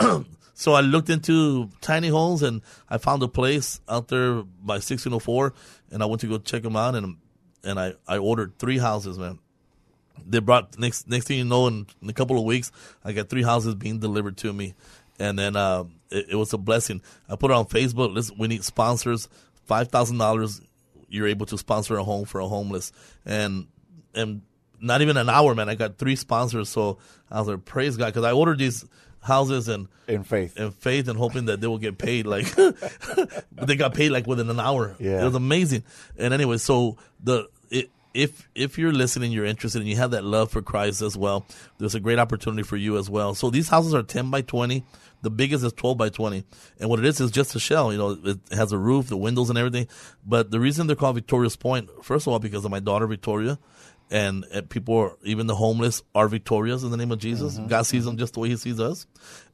Yeah. 0.00 0.18
So 0.54 0.72
I 0.72 0.80
looked 0.80 1.10
into 1.10 1.68
tiny 1.80 2.08
homes 2.08 2.42
and 2.42 2.62
I 2.88 2.98
found 2.98 3.22
a 3.24 3.28
place 3.28 3.80
out 3.88 4.06
there 4.06 4.34
by 4.34 4.74
1604 4.74 5.52
and 5.90 6.02
I 6.02 6.06
went 6.06 6.20
to 6.20 6.28
go 6.28 6.38
check 6.38 6.62
them 6.62 6.76
out 6.76 6.94
and 6.94 7.16
and 7.64 7.80
I, 7.80 7.94
I 8.06 8.18
ordered 8.18 8.58
three 8.58 8.78
houses, 8.78 9.18
man. 9.18 9.38
They 10.24 10.38
brought 10.38 10.78
next 10.78 11.08
next 11.08 11.26
thing 11.26 11.38
you 11.38 11.44
know 11.44 11.66
in, 11.66 11.86
in 12.00 12.08
a 12.08 12.12
couple 12.12 12.38
of 12.38 12.44
weeks 12.44 12.70
I 13.04 13.12
got 13.12 13.28
three 13.28 13.42
houses 13.42 13.74
being 13.74 13.98
delivered 13.98 14.36
to 14.38 14.52
me, 14.52 14.74
and 15.18 15.36
then 15.36 15.56
uh, 15.56 15.84
it, 16.08 16.26
it 16.30 16.36
was 16.36 16.52
a 16.52 16.58
blessing. 16.58 17.02
I 17.28 17.34
put 17.34 17.50
it 17.50 17.54
on 17.54 17.66
Facebook. 17.66 18.14
Listen, 18.14 18.36
we 18.38 18.46
need 18.46 18.62
sponsors. 18.62 19.28
Five 19.64 19.88
thousand 19.88 20.18
dollars, 20.18 20.60
you're 21.08 21.26
able 21.28 21.46
to 21.46 21.58
sponsor 21.58 21.96
a 21.96 22.04
home 22.04 22.24
for 22.24 22.40
a 22.40 22.48
homeless, 22.48 22.92
and 23.24 23.66
and 24.14 24.42
not 24.80 25.00
even 25.02 25.16
an 25.16 25.28
hour, 25.30 25.54
man. 25.54 25.68
I 25.68 25.74
got 25.74 25.98
three 25.98 26.16
sponsors, 26.16 26.68
so 26.68 26.98
I 27.30 27.38
was 27.38 27.48
like, 27.48 27.64
praise 27.64 27.96
God, 27.96 28.06
because 28.06 28.24
I 28.24 28.32
ordered 28.32 28.58
these 28.58 28.84
houses 29.22 29.68
and 29.68 29.88
In 30.06 30.22
faith. 30.22 30.58
in 30.58 30.70
faith 30.70 31.08
and 31.08 31.18
hoping 31.18 31.46
that 31.46 31.60
they 31.60 31.66
will 31.66 31.78
get 31.78 31.96
paid. 31.96 32.26
Like, 32.26 32.54
but 32.54 32.76
they 33.66 33.76
got 33.76 33.94
paid 33.94 34.10
like 34.10 34.26
within 34.26 34.50
an 34.50 34.60
hour. 34.60 34.94
Yeah. 35.00 35.22
it 35.22 35.24
was 35.24 35.34
amazing. 35.34 35.84
And 36.18 36.34
anyway, 36.34 36.58
so 36.58 36.98
the 37.22 37.48
if 38.14 38.48
if 38.54 38.78
you're 38.78 38.92
listening, 38.92 39.32
you're 39.32 39.44
interested, 39.44 39.80
and 39.80 39.88
you 39.88 39.96
have 39.96 40.12
that 40.12 40.24
love 40.24 40.50
for 40.50 40.62
Christ 40.62 41.02
as 41.02 41.16
well, 41.16 41.44
there's 41.78 41.94
a 41.94 42.00
great 42.00 42.18
opportunity 42.18 42.62
for 42.62 42.76
you 42.76 42.96
as 42.96 43.10
well. 43.10 43.34
So 43.34 43.50
these 43.50 43.68
houses 43.68 43.92
are 43.92 44.02
10 44.02 44.30
by 44.30 44.40
20. 44.40 44.84
The 45.22 45.30
biggest 45.30 45.64
is 45.64 45.72
12 45.72 45.96
by 45.96 46.10
20. 46.10 46.44
And 46.78 46.90
what 46.90 46.98
it 46.98 47.06
is 47.06 47.20
is 47.20 47.30
just 47.30 47.56
a 47.56 47.60
shell. 47.60 47.90
You 47.92 47.98
know, 47.98 48.18
it 48.24 48.38
has 48.52 48.72
a 48.72 48.78
roof, 48.78 49.08
the 49.08 49.16
windows, 49.16 49.48
and 49.48 49.58
everything. 49.58 49.88
But 50.24 50.50
the 50.50 50.60
reason 50.60 50.86
they're 50.86 50.96
called 50.96 51.16
Victoria's 51.16 51.56
Point, 51.56 51.90
first 52.02 52.26
of 52.26 52.32
all, 52.32 52.38
because 52.38 52.64
of 52.64 52.70
my 52.70 52.80
daughter 52.80 53.06
Victoria. 53.06 53.58
And 54.10 54.44
uh, 54.54 54.62
people, 54.68 54.96
are, 54.96 55.16
even 55.22 55.46
the 55.46 55.54
homeless, 55.54 56.02
are 56.14 56.28
victorious 56.28 56.82
in 56.82 56.90
the 56.90 56.98
name 56.98 57.10
of 57.10 57.18
Jesus. 57.18 57.58
God 57.58 57.86
sees 57.86 58.04
them 58.04 58.18
just 58.18 58.34
the 58.34 58.40
way 58.40 58.50
He 58.50 58.56
sees 58.56 58.78
us. 58.78 59.06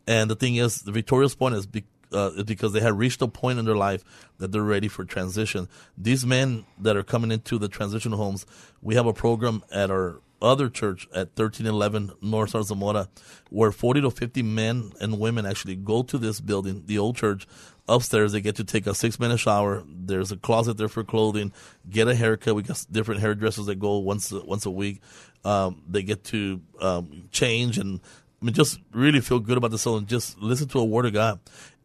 And 0.08 0.28
the 0.28 0.34
thing 0.34 0.56
is, 0.56 0.82
the 0.82 0.90
Victoria's 0.90 1.36
Point 1.36 1.54
is 1.54 1.66
be, 1.66 1.84
uh, 2.12 2.42
because 2.44 2.72
they 2.72 2.80
have 2.80 2.98
reached 2.98 3.22
a 3.22 3.28
point 3.28 3.58
in 3.58 3.64
their 3.64 3.76
life 3.76 4.04
that 4.38 4.52
they're 4.52 4.62
ready 4.62 4.88
for 4.88 5.04
transition. 5.04 5.68
These 5.96 6.26
men 6.26 6.64
that 6.78 6.96
are 6.96 7.02
coming 7.02 7.30
into 7.30 7.58
the 7.58 7.68
transition 7.68 8.12
homes, 8.12 8.46
we 8.82 8.94
have 8.94 9.06
a 9.06 9.12
program 9.12 9.62
at 9.70 9.90
our 9.90 10.20
other 10.42 10.68
church 10.68 11.06
at 11.12 11.28
1311 11.36 12.12
North 12.22 12.52
Zarzamora, 12.52 13.08
where 13.50 13.72
40 13.72 14.02
to 14.02 14.10
50 14.10 14.42
men 14.42 14.92
and 15.00 15.20
women 15.20 15.46
actually 15.46 15.76
go 15.76 16.02
to 16.02 16.18
this 16.18 16.40
building, 16.40 16.84
the 16.86 16.98
old 16.98 17.16
church. 17.16 17.46
Upstairs, 17.88 18.32
they 18.32 18.40
get 18.40 18.56
to 18.56 18.64
take 18.64 18.86
a 18.86 18.94
six 18.94 19.18
minute 19.18 19.38
shower. 19.38 19.82
There's 19.86 20.30
a 20.30 20.36
closet 20.36 20.76
there 20.78 20.88
for 20.88 21.02
clothing, 21.02 21.52
get 21.88 22.08
a 22.08 22.14
haircut. 22.14 22.54
We 22.54 22.62
got 22.62 22.86
different 22.90 23.20
hairdressers 23.20 23.66
that 23.66 23.80
go 23.80 23.98
once 23.98 24.30
once 24.32 24.64
a 24.64 24.70
week. 24.70 25.02
Um, 25.44 25.82
they 25.88 26.02
get 26.02 26.24
to 26.24 26.60
um, 26.80 27.28
change 27.32 27.78
and 27.78 28.00
I 28.40 28.44
mean, 28.44 28.54
just 28.54 28.78
really 28.92 29.20
feel 29.20 29.38
good 29.38 29.58
about 29.58 29.70
the 29.70 29.78
soul 29.78 29.98
and 29.98 30.06
just 30.06 30.38
listen 30.38 30.68
to 30.68 30.78
a 30.78 30.84
word 30.84 31.04
of 31.04 31.12
God. 31.12 31.40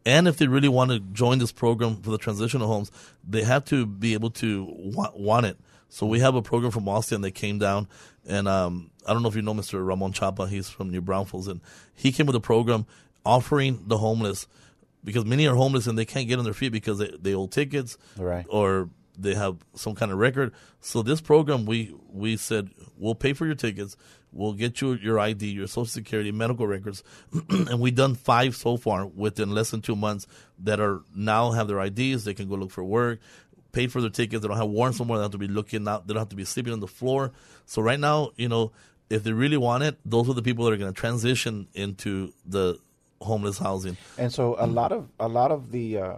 And 0.06 0.26
if 0.28 0.36
they 0.38 0.46
really 0.46 0.68
want 0.68 0.90
to 0.92 1.00
join 1.00 1.38
this 1.38 1.52
program 1.52 1.96
for 2.00 2.10
the 2.10 2.16
transitional 2.18 2.66
homes, 2.68 2.90
they 3.28 3.42
have 3.42 3.64
to 3.66 3.84
be 3.84 4.14
able 4.14 4.30
to 4.30 4.64
want, 4.70 5.18
want 5.18 5.44
it. 5.46 5.58
So 5.88 6.06
we 6.06 6.20
have 6.20 6.34
a 6.34 6.42
program 6.42 6.70
from 6.72 6.88
Austin 6.88 7.20
that 7.22 7.32
came 7.32 7.58
down, 7.58 7.88
and 8.26 8.48
um, 8.48 8.90
I 9.06 9.12
don't 9.12 9.22
know 9.22 9.28
if 9.28 9.36
you 9.36 9.42
know 9.42 9.54
Mr. 9.54 9.84
Ramon 9.86 10.12
Chapa. 10.12 10.46
He's 10.48 10.68
from 10.68 10.90
New 10.90 11.00
Braunfels, 11.00 11.48
and 11.48 11.60
he 11.94 12.10
came 12.12 12.26
with 12.26 12.36
a 12.36 12.40
program 12.40 12.86
offering 13.24 13.84
the 13.86 13.98
homeless 13.98 14.46
because 15.04 15.24
many 15.24 15.46
are 15.46 15.54
homeless 15.54 15.86
and 15.86 15.96
they 15.98 16.04
can't 16.04 16.26
get 16.28 16.38
on 16.38 16.44
their 16.44 16.54
feet 16.54 16.70
because 16.72 16.98
they, 16.98 17.10
they 17.20 17.34
owe 17.34 17.46
tickets 17.46 17.96
Right. 18.16 18.46
or 18.48 18.88
they 19.18 19.34
have 19.34 19.58
some 19.74 19.94
kind 19.94 20.12
of 20.12 20.18
record. 20.18 20.52
So 20.80 21.02
this 21.02 21.20
program, 21.20 21.66
we 21.66 21.94
we 22.10 22.36
said 22.36 22.70
we'll 22.96 23.14
pay 23.14 23.32
for 23.32 23.46
your 23.46 23.54
tickets, 23.54 23.96
we'll 24.32 24.52
get 24.52 24.80
you 24.80 24.94
your 24.94 25.18
ID, 25.18 25.46
your 25.46 25.66
social 25.66 25.86
security, 25.86 26.32
medical 26.32 26.66
records, 26.66 27.02
and 27.48 27.80
we've 27.80 27.94
done 27.94 28.14
five 28.14 28.54
so 28.56 28.76
far 28.76 29.06
within 29.06 29.50
less 29.50 29.70
than 29.70 29.80
two 29.80 29.96
months 29.96 30.26
that 30.58 30.80
are 30.80 31.02
now 31.14 31.50
have 31.52 31.68
their 31.68 31.80
IDs. 31.80 32.24
They 32.24 32.34
can 32.34 32.48
go 32.48 32.54
look 32.54 32.70
for 32.70 32.84
work, 32.84 33.20
paid 33.72 33.92
for 33.92 34.00
their 34.00 34.10
tickets. 34.10 34.42
They 34.42 34.48
don't 34.48 34.56
have 34.56 34.68
warrants 34.68 34.98
somewhere. 34.98 35.18
They 35.18 35.24
have 35.24 35.32
to 35.32 35.38
be 35.38 35.48
looking 35.48 35.86
out. 35.88 36.06
They 36.06 36.14
don't 36.14 36.20
have 36.20 36.30
to 36.30 36.36
be 36.36 36.44
sleeping 36.44 36.72
on 36.72 36.80
the 36.80 36.86
floor. 36.86 37.32
So 37.64 37.82
right 37.82 38.00
now, 38.00 38.30
you 38.36 38.48
know, 38.48 38.72
if 39.10 39.22
they 39.22 39.32
really 39.32 39.56
want 39.56 39.84
it, 39.84 39.98
those 40.04 40.28
are 40.28 40.34
the 40.34 40.42
people 40.42 40.64
that 40.64 40.72
are 40.72 40.76
going 40.76 40.92
to 40.92 41.00
transition 41.00 41.68
into 41.74 42.32
the 42.44 42.78
homeless 43.20 43.58
housing. 43.58 43.96
And 44.18 44.32
so 44.32 44.56
a 44.58 44.66
lot 44.66 44.92
of 44.92 45.08
a 45.18 45.28
lot 45.28 45.50
of 45.50 45.70
the 45.70 45.98
uh, 45.98 46.14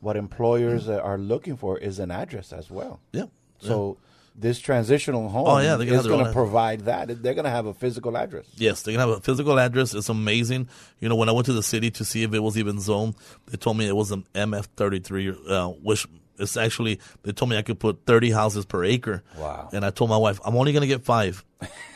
what 0.00 0.16
employers 0.16 0.88
uh, 0.88 0.98
are 0.98 1.18
looking 1.18 1.56
for 1.56 1.78
is 1.78 1.98
an 1.98 2.10
address 2.10 2.52
as 2.52 2.70
well. 2.70 3.00
Yeah. 3.12 3.26
So 3.60 3.98
this 4.38 4.60
transitional 4.60 5.28
home 5.28 5.46
Oh, 5.48 5.58
yeah, 5.58 5.76
they 5.76 5.84
can 5.84 5.94
have 5.94 6.04
is 6.04 6.08
going 6.08 6.24
to 6.24 6.32
provide 6.32 6.82
that. 6.82 7.22
They're 7.22 7.34
going 7.34 7.44
to 7.44 7.50
have 7.50 7.66
a 7.66 7.74
physical 7.74 8.16
address. 8.16 8.46
Yes, 8.56 8.82
they're 8.82 8.94
going 8.94 9.04
to 9.04 9.12
have 9.12 9.18
a 9.18 9.22
physical 9.22 9.58
address. 9.58 9.94
It's 9.94 10.08
amazing. 10.08 10.68
You 11.00 11.08
know, 11.08 11.16
when 11.16 11.28
I 11.28 11.32
went 11.32 11.46
to 11.46 11.52
the 11.52 11.62
city 11.62 11.90
to 11.92 12.04
see 12.04 12.22
if 12.22 12.32
it 12.32 12.38
was 12.38 12.56
even 12.56 12.78
zoned, 12.78 13.16
they 13.46 13.56
told 13.56 13.76
me 13.76 13.88
it 13.88 13.96
was 13.96 14.12
an 14.12 14.24
MF33, 14.34 15.50
uh, 15.50 15.68
which 15.70 16.06
is 16.38 16.56
actually, 16.56 17.00
they 17.24 17.32
told 17.32 17.50
me 17.50 17.56
I 17.56 17.62
could 17.62 17.80
put 17.80 18.06
30 18.06 18.30
houses 18.30 18.64
per 18.64 18.84
acre. 18.84 19.24
Wow. 19.36 19.70
And 19.72 19.84
I 19.84 19.90
told 19.90 20.08
my 20.08 20.16
wife, 20.16 20.38
I'm 20.44 20.56
only 20.56 20.72
going 20.72 20.82
to 20.82 20.86
get 20.86 21.04
five. 21.04 21.44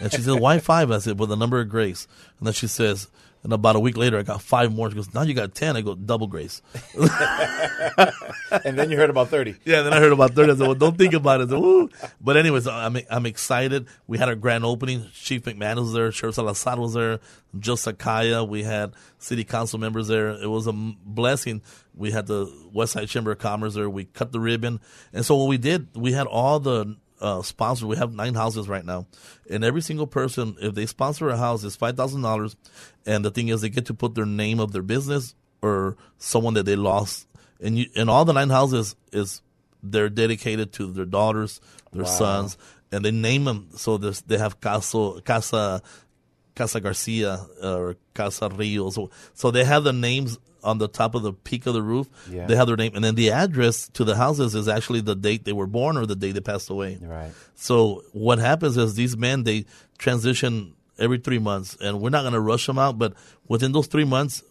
And 0.01 0.11
she 0.11 0.21
said, 0.21 0.41
why 0.41 0.59
five? 0.59 0.91
I 0.91 0.99
said, 0.99 1.21
well, 1.21 1.29
the 1.29 1.37
number 1.37 1.61
of 1.61 1.69
grace. 1.69 2.09
And 2.39 2.47
then 2.47 2.55
she 2.55 2.67
says, 2.67 3.09
and 3.45 3.53
about 3.53 3.75
a 3.75 3.81
week 3.81 3.97
later, 3.97 4.19
I 4.19 4.23
got 4.23 4.41
five 4.41 4.73
more. 4.73 4.89
She 4.89 4.95
goes, 4.95 5.13
now 5.13 5.23
you 5.23 5.35
got 5.35 5.55
10. 5.55 5.77
I 5.77 5.81
go, 5.81 5.97
double 5.97 6.29
grace. 6.29 6.63
and 8.65 8.79
then 8.79 8.89
you 8.89 8.97
heard 8.97 9.11
about 9.11 9.29
30. 9.29 9.57
Yeah, 9.65 9.83
then 9.83 9.93
I 9.93 9.99
heard 9.99 10.13
about 10.13 10.35
30. 10.35 10.53
I 10.53 10.55
said, 10.55 10.67
well, 10.67 10.77
don't 10.77 10.97
think 10.97 11.13
about 11.13 11.41
it. 11.41 11.51
Said. 11.51 12.13
But 12.21 12.37
anyways, 12.37 12.69
I'm, 12.69 12.97
I'm 13.11 13.27
excited. 13.27 13.89
We 14.07 14.19
had 14.19 14.29
our 14.29 14.37
grand 14.37 14.65
opening. 14.65 15.09
Chief 15.13 15.43
McManus 15.43 15.81
was 15.81 15.93
there. 15.93 16.13
Sheriff 16.13 16.37
Salazar 16.37 16.79
was 16.79 16.95
there. 16.95 17.19
Joe 17.59 17.75
Sakaya. 17.75 18.49
We 18.49 18.63
had 18.63 18.95
city 19.19 19.43
council 19.43 19.81
members 19.81 20.07
there. 20.07 20.31
It 20.31 20.49
was 20.49 20.69
a 20.69 20.73
blessing. 20.73 21.63
We 21.95 22.13
had 22.13 22.29
the 22.29 22.53
West 22.73 22.93
Side 22.93 23.09
Chamber 23.09 23.33
of 23.33 23.39
Commerce 23.39 23.75
there. 23.75 23.91
We 23.91 24.05
cut 24.05 24.31
the 24.31 24.41
ribbon. 24.41 24.81
And 25.13 25.27
so 25.27 25.35
what 25.35 25.49
we 25.49 25.59
did, 25.59 25.89
we 25.97 26.13
had 26.13 26.29
all 26.29 26.61
the 26.61 26.97
uh, 27.23 27.41
sponsors. 27.41 27.87
We 27.87 27.97
have 27.97 28.13
nine 28.13 28.35
houses 28.35 28.69
right 28.69 28.85
now, 28.85 29.07
and 29.49 29.65
every 29.65 29.81
single 29.81 30.07
person, 30.07 30.57
if 30.61 30.75
they 30.75 30.87
sponsor 30.87 31.29
a 31.29 31.37
house, 31.37 31.65
is 31.65 31.77
five 31.77 31.97
thousand 31.97 32.23
dollars. 32.23 32.57
And 33.07 33.25
the 33.25 33.31
thing 33.31 33.49
is, 33.49 33.63
they 33.63 33.71
get 33.71 33.87
to 33.87 33.95
put 33.95 34.15
their 34.15 34.27
name 34.27 34.61
of 34.61 34.73
their 34.73 34.83
business 34.83 35.35
or 35.63 35.97
someone 36.19 36.55
that 36.55 36.65
they 36.65 36.77
lost. 36.77 37.29
And 37.61 37.79
you, 37.79 37.87
and 37.97 38.11
all 38.11 38.25
the 38.25 38.33
nine 38.33 38.51
houses 38.51 38.97
is 39.13 39.41
they're 39.83 40.09
dedicated 40.09 40.73
to 40.75 40.93
their 40.93 41.05
daughters, 41.05 41.61
their 41.93 42.03
wow. 42.03 42.11
sons, 42.11 42.59
and 42.91 43.05
they 43.05 43.13
name 43.13 43.45
them. 43.45 43.69
So 43.77 43.99
they 43.99 44.39
have 44.39 44.61
Casa 44.61 45.23
Casa 45.25 45.81
Casa 46.57 46.81
Garcia 46.81 47.47
or 47.63 47.97
Casa 48.15 48.49
Rios. 48.49 48.97
So, 48.97 49.11
so 49.33 49.51
they 49.51 49.65
have 49.65 49.85
the 49.85 49.93
names 49.93 50.39
on 50.63 50.79
the 50.79 50.89
top 50.89 51.15
of 51.15 51.23
the 51.23 51.33
peak 51.33 51.67
of 51.67 51.75
the 51.75 51.83
roof. 51.83 52.09
Yeah. 52.31 52.47
They 52.47 52.57
have 52.57 52.67
their 52.67 52.77
name, 52.77 52.95
and 52.95 53.05
then 53.05 53.15
the 53.15 53.31
address 53.31 53.89
to 53.91 54.05
the 54.05 54.17
houses 54.17 54.55
is 54.55 54.69
actually 54.69 55.01
the 55.01 55.17
date 55.17 55.45
they 55.45 55.53
were 55.53 55.67
born 55.67 55.97
or 55.97 56.07
the 56.07 56.17
day 56.17 56.33
they 56.33 56.41
passed 56.41 56.71
away. 56.71 56.99
Right. 57.01 57.33
So 57.55 58.03
what 58.13 58.39
happens 58.39 58.77
is 58.77 58.95
these 58.95 59.17
men 59.17 59.45
they 59.45 59.67
transition 59.99 60.75
every 60.99 61.19
three 61.19 61.39
months, 61.39 61.77
and 61.81 62.01
we're 62.01 62.11
not 62.11 62.23
going 62.23 62.35
to 62.35 62.41
rush 62.41 62.67
them 62.67 62.79
out, 62.79 62.99
but 62.99 63.15
within 63.49 63.73
those 63.73 63.87
three 63.87 64.05
months, 64.05 64.43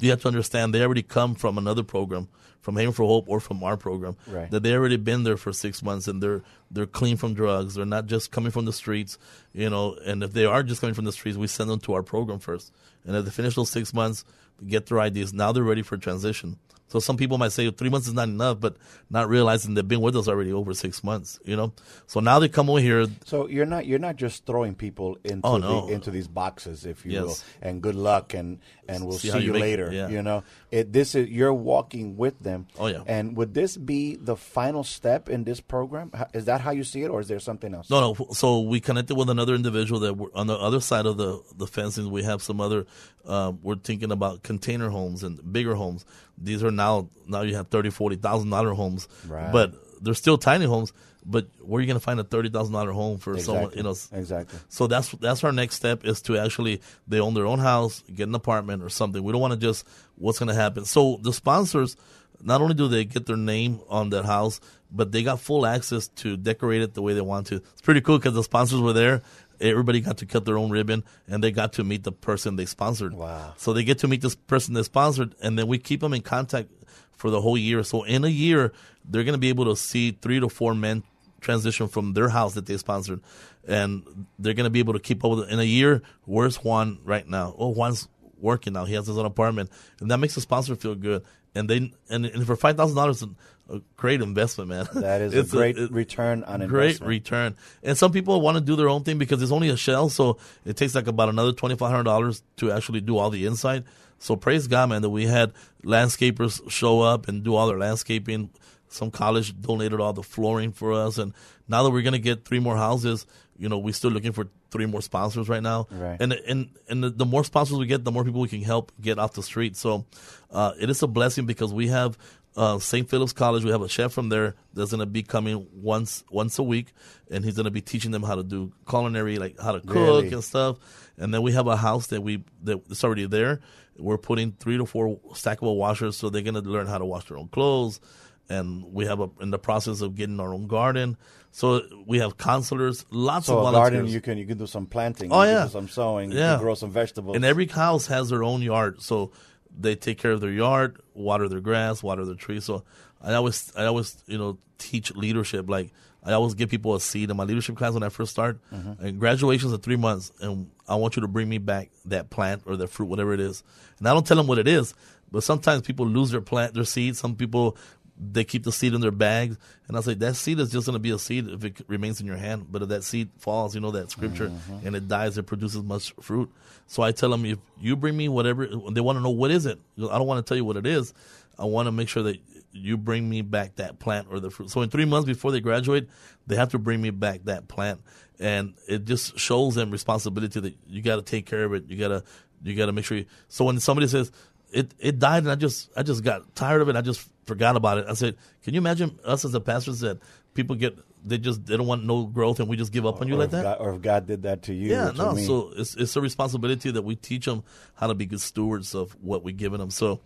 you 0.00 0.10
have 0.10 0.22
to 0.22 0.28
understand 0.28 0.74
they 0.74 0.82
already 0.82 1.02
come 1.02 1.34
from 1.34 1.58
another 1.58 1.82
program, 1.82 2.28
from 2.60 2.76
Haven 2.76 2.92
for 2.92 3.06
Hope 3.06 3.28
or 3.28 3.38
from 3.40 3.62
our 3.62 3.76
program. 3.76 4.16
Right. 4.26 4.50
That 4.50 4.62
they 4.62 4.74
already 4.74 4.96
been 4.96 5.22
there 5.22 5.36
for 5.36 5.52
six 5.52 5.82
months 5.82 6.08
and 6.08 6.22
they're 6.22 6.42
they're 6.70 6.86
clean 6.86 7.16
from 7.16 7.34
drugs. 7.34 7.74
They're 7.74 7.86
not 7.86 8.06
just 8.06 8.32
coming 8.32 8.50
from 8.50 8.64
the 8.64 8.72
streets, 8.72 9.18
you 9.52 9.70
know. 9.70 9.96
And 10.04 10.22
if 10.22 10.32
they 10.32 10.44
are 10.44 10.62
just 10.64 10.80
coming 10.80 10.94
from 10.94 11.04
the 11.04 11.12
streets, 11.12 11.38
we 11.38 11.46
send 11.46 11.70
them 11.70 11.78
to 11.80 11.94
our 11.94 12.02
program 12.02 12.40
first. 12.40 12.72
And 13.04 13.14
if 13.16 13.24
they 13.24 13.30
finish 13.30 13.54
those 13.54 13.70
six 13.70 13.94
months, 13.94 14.24
get 14.66 14.86
their 14.86 15.00
ideas. 15.00 15.32
Now 15.32 15.52
they're 15.52 15.62
ready 15.62 15.82
for 15.82 15.96
transition. 15.96 16.58
So 16.88 17.00
some 17.00 17.16
people 17.16 17.36
might 17.36 17.52
say 17.52 17.68
three 17.70 17.88
months 17.88 18.06
is 18.06 18.14
not 18.14 18.28
enough, 18.28 18.60
but 18.60 18.76
not 19.10 19.28
realizing 19.28 19.74
they've 19.74 19.86
been 19.86 20.00
with 20.00 20.16
us 20.16 20.28
already 20.28 20.52
over 20.52 20.72
six 20.72 21.02
months. 21.02 21.38
You 21.44 21.56
know, 21.56 21.72
so 22.06 22.20
now 22.20 22.38
they 22.38 22.48
come 22.48 22.70
over 22.70 22.80
here. 22.80 23.06
So 23.24 23.48
you're 23.48 23.66
not 23.66 23.86
you're 23.86 23.98
not 23.98 24.16
just 24.16 24.46
throwing 24.46 24.74
people 24.74 25.18
into 25.24 25.46
oh, 25.46 25.56
no. 25.56 25.86
the, 25.86 25.94
into 25.94 26.10
these 26.10 26.28
boxes, 26.28 26.86
if 26.86 27.04
you 27.04 27.12
yes. 27.12 27.22
will, 27.22 27.36
and 27.60 27.82
good 27.82 27.96
luck, 27.96 28.34
and 28.34 28.60
and 28.88 29.04
we'll 29.04 29.18
see, 29.18 29.30
see 29.30 29.38
you, 29.40 29.52
you 29.54 29.58
later. 29.58 29.90
Yeah. 29.92 30.08
You 30.08 30.22
know, 30.22 30.44
it, 30.70 30.92
this 30.92 31.14
is 31.16 31.28
you're 31.28 31.52
walking 31.54 32.16
with 32.16 32.38
them. 32.38 32.68
Oh 32.78 32.86
yeah. 32.86 33.02
And 33.06 33.36
would 33.36 33.52
this 33.52 33.76
be 33.76 34.14
the 34.14 34.36
final 34.36 34.84
step 34.84 35.28
in 35.28 35.42
this 35.42 35.60
program? 35.60 36.12
Is 36.34 36.44
that 36.44 36.60
how 36.60 36.70
you 36.70 36.84
see 36.84 37.02
it, 37.02 37.08
or 37.08 37.20
is 37.20 37.26
there 37.26 37.40
something 37.40 37.74
else? 37.74 37.90
No, 37.90 38.14
no. 38.14 38.28
So 38.32 38.60
we 38.60 38.78
connected 38.80 39.16
with 39.16 39.28
another 39.28 39.56
individual 39.56 40.00
that 40.00 40.16
we're 40.16 40.32
on 40.34 40.46
the 40.46 40.56
other 40.56 40.80
side 40.80 41.06
of 41.06 41.16
the 41.16 41.42
the 41.56 41.66
fencing. 41.66 42.10
We 42.12 42.22
have 42.22 42.42
some 42.42 42.60
other. 42.60 42.86
Uh, 43.24 43.52
we're 43.60 43.74
thinking 43.74 44.12
about 44.12 44.44
container 44.44 44.88
homes 44.88 45.24
and 45.24 45.52
bigger 45.52 45.74
homes 45.74 46.04
these 46.38 46.62
are 46.62 46.70
now 46.70 47.08
now 47.26 47.42
you 47.42 47.54
have 47.56 47.68
thirty 47.68 47.90
forty 47.90 48.16
thousand 48.16 48.50
dollar 48.50 48.72
homes, 48.72 49.08
right. 49.26 49.52
but 49.52 49.74
they're 50.02 50.14
still 50.14 50.38
tiny 50.38 50.66
homes. 50.66 50.92
But 51.28 51.48
where 51.60 51.78
are 51.78 51.80
you 51.80 51.88
going 51.88 51.98
to 51.98 52.04
find 52.04 52.20
a 52.20 52.24
thirty 52.24 52.48
thousand 52.50 52.72
dollar 52.72 52.92
home 52.92 53.18
for 53.18 53.34
exactly. 53.34 53.54
someone? 53.54 53.76
You 53.76 53.82
know, 53.82 53.94
exactly. 54.12 54.58
So 54.68 54.86
that's 54.86 55.10
that's 55.12 55.42
our 55.42 55.52
next 55.52 55.74
step 55.74 56.04
is 56.04 56.22
to 56.22 56.38
actually 56.38 56.80
they 57.08 57.18
own 57.18 57.34
their 57.34 57.46
own 57.46 57.58
house, 57.58 58.04
get 58.14 58.28
an 58.28 58.34
apartment 58.34 58.82
or 58.82 58.88
something. 58.88 59.22
We 59.22 59.32
don't 59.32 59.40
want 59.40 59.54
to 59.54 59.58
just 59.58 59.86
what's 60.16 60.38
going 60.38 60.48
to 60.48 60.54
happen. 60.54 60.84
So 60.84 61.18
the 61.22 61.32
sponsors, 61.32 61.96
not 62.40 62.60
only 62.60 62.74
do 62.74 62.86
they 62.86 63.04
get 63.04 63.26
their 63.26 63.36
name 63.36 63.80
on 63.88 64.10
that 64.10 64.24
house, 64.24 64.60
but 64.90 65.10
they 65.10 65.22
got 65.22 65.40
full 65.40 65.66
access 65.66 66.08
to 66.08 66.36
decorate 66.36 66.82
it 66.82 66.94
the 66.94 67.02
way 67.02 67.12
they 67.12 67.20
want 67.20 67.48
to. 67.48 67.56
It's 67.56 67.82
pretty 67.82 68.00
cool 68.00 68.18
because 68.18 68.34
the 68.34 68.44
sponsors 68.44 68.80
were 68.80 68.92
there 68.92 69.22
everybody 69.60 70.00
got 70.00 70.18
to 70.18 70.26
cut 70.26 70.44
their 70.44 70.58
own 70.58 70.70
ribbon 70.70 71.04
and 71.28 71.42
they 71.42 71.50
got 71.50 71.74
to 71.74 71.84
meet 71.84 72.04
the 72.04 72.12
person 72.12 72.56
they 72.56 72.66
sponsored. 72.66 73.14
Wow. 73.14 73.54
So 73.56 73.72
they 73.72 73.84
get 73.84 73.98
to 73.98 74.08
meet 74.08 74.20
this 74.20 74.34
person 74.34 74.74
they 74.74 74.82
sponsored 74.82 75.34
and 75.42 75.58
then 75.58 75.66
we 75.66 75.78
keep 75.78 76.00
them 76.00 76.12
in 76.12 76.22
contact 76.22 76.70
for 77.16 77.30
the 77.30 77.40
whole 77.40 77.56
year. 77.56 77.82
So 77.82 78.02
in 78.04 78.24
a 78.24 78.28
year, 78.28 78.72
they're 79.04 79.24
going 79.24 79.34
to 79.34 79.38
be 79.38 79.48
able 79.48 79.64
to 79.66 79.76
see 79.76 80.12
three 80.12 80.40
to 80.40 80.48
four 80.48 80.74
men 80.74 81.02
transition 81.40 81.88
from 81.88 82.14
their 82.14 82.28
house 82.28 82.54
that 82.54 82.66
they 82.66 82.76
sponsored 82.76 83.20
and 83.66 84.26
they're 84.38 84.54
going 84.54 84.64
to 84.64 84.70
be 84.70 84.78
able 84.78 84.92
to 84.92 84.98
keep 84.98 85.24
up 85.24 85.30
with 85.32 85.40
it. 85.40 85.50
In 85.50 85.58
a 85.58 85.64
year, 85.64 86.02
where's 86.24 86.56
Juan 86.56 86.98
right 87.04 87.26
now? 87.28 87.54
Oh, 87.58 87.72
Juan's 87.72 88.08
working 88.38 88.72
now. 88.72 88.84
He 88.84 88.94
has 88.94 89.06
his 89.06 89.18
own 89.18 89.26
apartment 89.26 89.70
and 90.00 90.10
that 90.10 90.18
makes 90.18 90.34
the 90.34 90.40
sponsor 90.40 90.76
feel 90.76 90.94
good. 90.94 91.24
And 91.54 91.70
they, 91.70 91.92
and, 92.10 92.26
and 92.26 92.46
for 92.46 92.56
$5,000, 92.56 93.34
a 93.68 93.80
great 93.96 94.20
investment, 94.20 94.68
man. 94.70 94.86
That 94.94 95.20
is 95.20 95.34
it's 95.34 95.52
a 95.52 95.56
great 95.56 95.78
a, 95.78 95.88
return 95.88 96.44
on 96.44 96.62
investment. 96.62 97.00
Great 97.00 97.08
return. 97.08 97.56
And 97.82 97.98
some 97.98 98.12
people 98.12 98.40
want 98.40 98.56
to 98.56 98.60
do 98.60 98.76
their 98.76 98.88
own 98.88 99.02
thing 99.02 99.18
because 99.18 99.42
it's 99.42 99.52
only 99.52 99.68
a 99.68 99.76
shell, 99.76 100.08
so 100.08 100.38
it 100.64 100.76
takes 100.76 100.94
like 100.94 101.06
about 101.06 101.28
another 101.28 101.52
twenty 101.52 101.76
five 101.76 101.90
hundred 101.90 102.04
dollars 102.04 102.42
to 102.58 102.72
actually 102.72 103.00
do 103.00 103.16
all 103.18 103.30
the 103.30 103.46
inside. 103.46 103.84
So 104.18 104.36
praise 104.36 104.66
God, 104.66 104.88
man, 104.88 105.02
that 105.02 105.10
we 105.10 105.26
had 105.26 105.52
landscapers 105.84 106.70
show 106.70 107.00
up 107.00 107.28
and 107.28 107.42
do 107.42 107.54
all 107.54 107.66
their 107.66 107.78
landscaping. 107.78 108.50
Some 108.88 109.10
college 109.10 109.60
donated 109.60 110.00
all 110.00 110.12
the 110.12 110.22
flooring 110.22 110.72
for 110.72 110.92
us, 110.92 111.18
and 111.18 111.34
now 111.68 111.82
that 111.82 111.90
we're 111.90 112.02
gonna 112.02 112.18
get 112.18 112.44
three 112.44 112.60
more 112.60 112.76
houses, 112.76 113.26
you 113.58 113.68
know, 113.68 113.78
we're 113.78 113.92
still 113.92 114.10
looking 114.10 114.32
for 114.32 114.48
three 114.70 114.86
more 114.86 115.02
sponsors 115.02 115.48
right 115.48 115.62
now. 115.62 115.86
Right. 115.90 116.16
And 116.20 116.32
and 116.32 116.70
and 116.88 117.02
the, 117.02 117.10
the, 117.10 117.24
more 117.24 117.44
sponsors 117.44 117.78
we 117.78 117.86
get, 117.86 118.04
the 118.04 118.12
more 118.12 118.24
people 118.24 118.40
we 118.40 118.48
can 118.48 118.62
help 118.62 118.92
get 119.00 119.18
off 119.18 119.32
the 119.32 119.42
street. 119.42 119.76
So 119.76 120.06
uh, 120.50 120.72
it 120.80 120.90
is 120.90 121.02
a 121.02 121.06
blessing 121.06 121.46
because 121.46 121.72
we 121.72 121.88
have 121.88 122.18
uh, 122.56 122.78
St. 122.78 123.08
Philip's 123.08 123.32
College. 123.32 123.64
We 123.64 123.70
have 123.70 123.82
a 123.82 123.88
chef 123.88 124.12
from 124.12 124.28
there 124.28 124.54
that's 124.72 124.90
going 124.90 125.00
to 125.00 125.06
be 125.06 125.22
coming 125.22 125.66
once 125.72 126.24
once 126.30 126.58
a 126.58 126.62
week, 126.62 126.92
and 127.30 127.44
he's 127.44 127.54
going 127.54 127.64
to 127.64 127.70
be 127.70 127.80
teaching 127.80 128.10
them 128.10 128.22
how 128.22 128.34
to 128.34 128.42
do 128.42 128.72
culinary, 128.88 129.36
like 129.38 129.60
how 129.60 129.72
to 129.72 129.80
cook 129.80 129.94
really? 129.94 130.32
and 130.32 130.42
stuff. 130.42 130.78
And 131.18 131.32
then 131.32 131.42
we 131.42 131.52
have 131.52 131.66
a 131.66 131.76
house 131.76 132.08
that 132.08 132.22
we 132.22 132.44
that's 132.62 133.04
already 133.04 133.26
there. 133.26 133.60
We're 133.98 134.18
putting 134.18 134.52
three 134.52 134.76
to 134.76 134.86
four 134.86 135.18
stackable 135.32 135.76
washers, 135.76 136.16
so 136.16 136.30
they're 136.30 136.42
going 136.42 136.54
to 136.54 136.60
learn 136.60 136.86
how 136.86 136.98
to 136.98 137.04
wash 137.04 137.26
their 137.28 137.38
own 137.38 137.48
clothes. 137.48 138.00
And 138.48 138.92
we 138.92 139.06
have 139.06 139.20
a, 139.20 139.28
in 139.40 139.50
the 139.50 139.58
process 139.58 140.02
of 140.02 140.14
getting 140.14 140.38
our 140.38 140.54
own 140.54 140.68
garden. 140.68 141.16
So 141.50 141.82
we 142.06 142.18
have 142.18 142.36
counselors, 142.36 143.06
lots 143.10 143.46
so 143.46 143.56
of 143.56 143.64
volunteers. 143.64 143.90
garden 143.90 144.06
you 144.12 144.20
can 144.20 144.38
you 144.38 144.46
can 144.46 144.58
do 144.58 144.66
some 144.66 144.86
planting. 144.86 145.32
Oh 145.32 145.42
yeah, 145.42 145.66
some 145.68 145.88
sowing. 145.88 146.30
Yeah, 146.30 146.58
grow 146.58 146.74
some 146.74 146.90
vegetables. 146.90 147.34
And 147.34 147.44
every 147.44 147.66
house 147.66 148.06
has 148.06 148.28
their 148.28 148.44
own 148.44 148.62
yard, 148.62 149.00
so 149.00 149.32
they 149.78 149.94
take 149.94 150.18
care 150.18 150.32
of 150.32 150.40
their 150.40 150.50
yard, 150.50 151.00
water 151.14 151.48
their 151.48 151.60
grass, 151.60 152.02
water 152.02 152.24
their 152.24 152.34
trees. 152.34 152.64
So 152.64 152.84
I 153.22 153.34
always, 153.34 153.72
I 153.76 153.84
always, 153.84 154.22
you 154.26 154.38
know, 154.38 154.58
teach 154.78 155.14
leadership. 155.14 155.68
Like 155.68 155.92
I 156.24 156.32
always 156.32 156.54
give 156.54 156.70
people 156.70 156.94
a 156.94 157.00
seed 157.00 157.30
in 157.30 157.36
my 157.36 157.44
leadership 157.44 157.76
class 157.76 157.92
when 157.92 158.02
I 158.02 158.08
first 158.08 158.32
start. 158.32 158.58
Mm-hmm. 158.72 159.04
And 159.04 159.20
graduation's 159.20 159.72
in 159.72 159.80
three 159.80 159.96
months, 159.96 160.32
and 160.40 160.70
I 160.88 160.96
want 160.96 161.16
you 161.16 161.22
to 161.22 161.28
bring 161.28 161.48
me 161.48 161.58
back 161.58 161.90
that 162.06 162.30
plant 162.30 162.62
or 162.66 162.76
that 162.76 162.88
fruit, 162.88 163.06
whatever 163.06 163.32
it 163.32 163.40
is. 163.40 163.62
And 163.98 164.08
I 164.08 164.14
don't 164.14 164.26
tell 164.26 164.36
them 164.36 164.46
what 164.46 164.58
it 164.58 164.68
is, 164.68 164.94
but 165.30 165.42
sometimes 165.42 165.82
people 165.82 166.06
lose 166.06 166.30
their 166.30 166.40
plant, 166.40 166.74
their 166.74 166.84
seed. 166.84 167.16
Some 167.16 167.36
people 167.36 167.76
they 168.18 168.44
keep 168.44 168.64
the 168.64 168.72
seed 168.72 168.94
in 168.94 169.00
their 169.00 169.10
bags. 169.10 169.58
And 169.88 169.96
I 169.96 170.00
say, 170.00 170.14
that 170.14 170.36
seed 170.36 170.58
is 170.58 170.70
just 170.70 170.86
going 170.86 170.94
to 170.94 171.00
be 171.00 171.10
a 171.10 171.18
seed 171.18 171.48
if 171.48 171.64
it 171.64 171.82
remains 171.86 172.20
in 172.20 172.26
your 172.26 172.36
hand. 172.36 172.66
But 172.70 172.82
if 172.82 172.88
that 172.88 173.04
seed 173.04 173.30
falls, 173.38 173.74
you 173.74 173.80
know, 173.80 173.90
that 173.90 174.10
scripture, 174.10 174.48
mm-hmm. 174.48 174.86
and 174.86 174.96
it 174.96 175.08
dies, 175.08 175.36
it 175.36 175.44
produces 175.44 175.82
much 175.82 176.14
fruit. 176.20 176.50
So 176.86 177.02
I 177.02 177.12
tell 177.12 177.30
them, 177.30 177.44
if 177.44 177.58
you 177.78 177.96
bring 177.96 178.16
me 178.16 178.28
whatever, 178.28 178.66
they 178.66 179.00
want 179.00 179.16
to 179.18 179.22
know 179.22 179.30
what 179.30 179.50
is 179.50 179.66
it. 179.66 179.78
I 179.98 180.18
don't 180.18 180.26
want 180.26 180.44
to 180.44 180.48
tell 180.48 180.56
you 180.56 180.64
what 180.64 180.76
it 180.76 180.86
is. 180.86 181.12
I 181.58 181.64
want 181.64 181.86
to 181.86 181.92
make 181.92 182.08
sure 182.08 182.22
that 182.24 182.38
you 182.72 182.96
bring 182.96 183.28
me 183.28 183.42
back 183.42 183.76
that 183.76 183.98
plant 183.98 184.28
or 184.30 184.40
the 184.40 184.50
fruit. 184.50 184.70
So 184.70 184.82
in 184.82 184.90
three 184.90 185.06
months 185.06 185.26
before 185.26 185.52
they 185.52 185.60
graduate, 185.60 186.08
they 186.46 186.56
have 186.56 186.70
to 186.70 186.78
bring 186.78 187.00
me 187.00 187.10
back 187.10 187.44
that 187.44 187.68
plant. 187.68 188.00
And 188.38 188.74
it 188.86 189.04
just 189.06 189.38
shows 189.38 189.74
them 189.74 189.90
responsibility 189.90 190.60
that 190.60 190.76
you 190.86 191.00
got 191.02 191.16
to 191.16 191.22
take 191.22 191.46
care 191.46 191.64
of 191.64 191.72
it. 191.72 191.84
You 191.88 191.96
got 191.96 192.08
to, 192.08 192.22
you 192.62 192.76
got 192.76 192.86
to 192.86 192.92
make 192.92 193.04
sure 193.04 193.18
you, 193.18 193.26
so 193.48 193.64
when 193.64 193.80
somebody 193.80 194.08
says, 194.08 194.30
it, 194.76 194.94
it 194.98 195.18
died 195.18 195.42
and 195.44 195.50
I 195.50 195.54
just, 195.54 195.90
I 195.96 196.02
just 196.02 196.22
got 196.22 196.54
tired 196.54 196.82
of 196.82 196.88
it. 196.88 196.96
I 196.96 197.00
just 197.00 197.26
forgot 197.46 197.76
about 197.76 197.98
it. 197.98 198.06
I 198.08 198.14
said, 198.14 198.36
can 198.62 198.74
you 198.74 198.78
imagine 198.78 199.18
us 199.24 199.44
as 199.44 199.54
a 199.54 199.60
pastors 199.60 200.00
that 200.00 200.18
people 200.54 200.76
get 200.76 200.98
they 201.24 201.38
just 201.38 201.66
they 201.66 201.76
don't 201.76 201.86
want 201.86 202.04
no 202.04 202.24
growth 202.24 202.60
and 202.60 202.68
we 202.68 202.76
just 202.76 202.92
give 202.92 203.04
up 203.04 203.20
on 203.20 203.26
you 203.26 203.34
or 203.34 203.38
like 203.38 203.50
that? 203.50 203.62
God, 203.62 203.76
or 203.80 203.94
if 203.94 204.00
God 204.00 204.26
did 204.26 204.42
that 204.42 204.62
to 204.64 204.74
you, 204.74 204.90
yeah, 204.90 205.10
no. 205.16 205.36
So 205.36 205.72
it's 205.76 205.94
it's 205.96 206.14
a 206.14 206.20
responsibility 206.20 206.90
that 206.90 207.02
we 207.02 207.16
teach 207.16 207.46
them 207.46 207.64
how 207.94 208.06
to 208.06 208.14
be 208.14 208.26
good 208.26 208.40
stewards 208.40 208.94
of 208.94 209.12
what 209.20 209.42
we're 209.42 209.54
giving 209.54 209.80
them. 209.80 209.90
So 209.90 210.20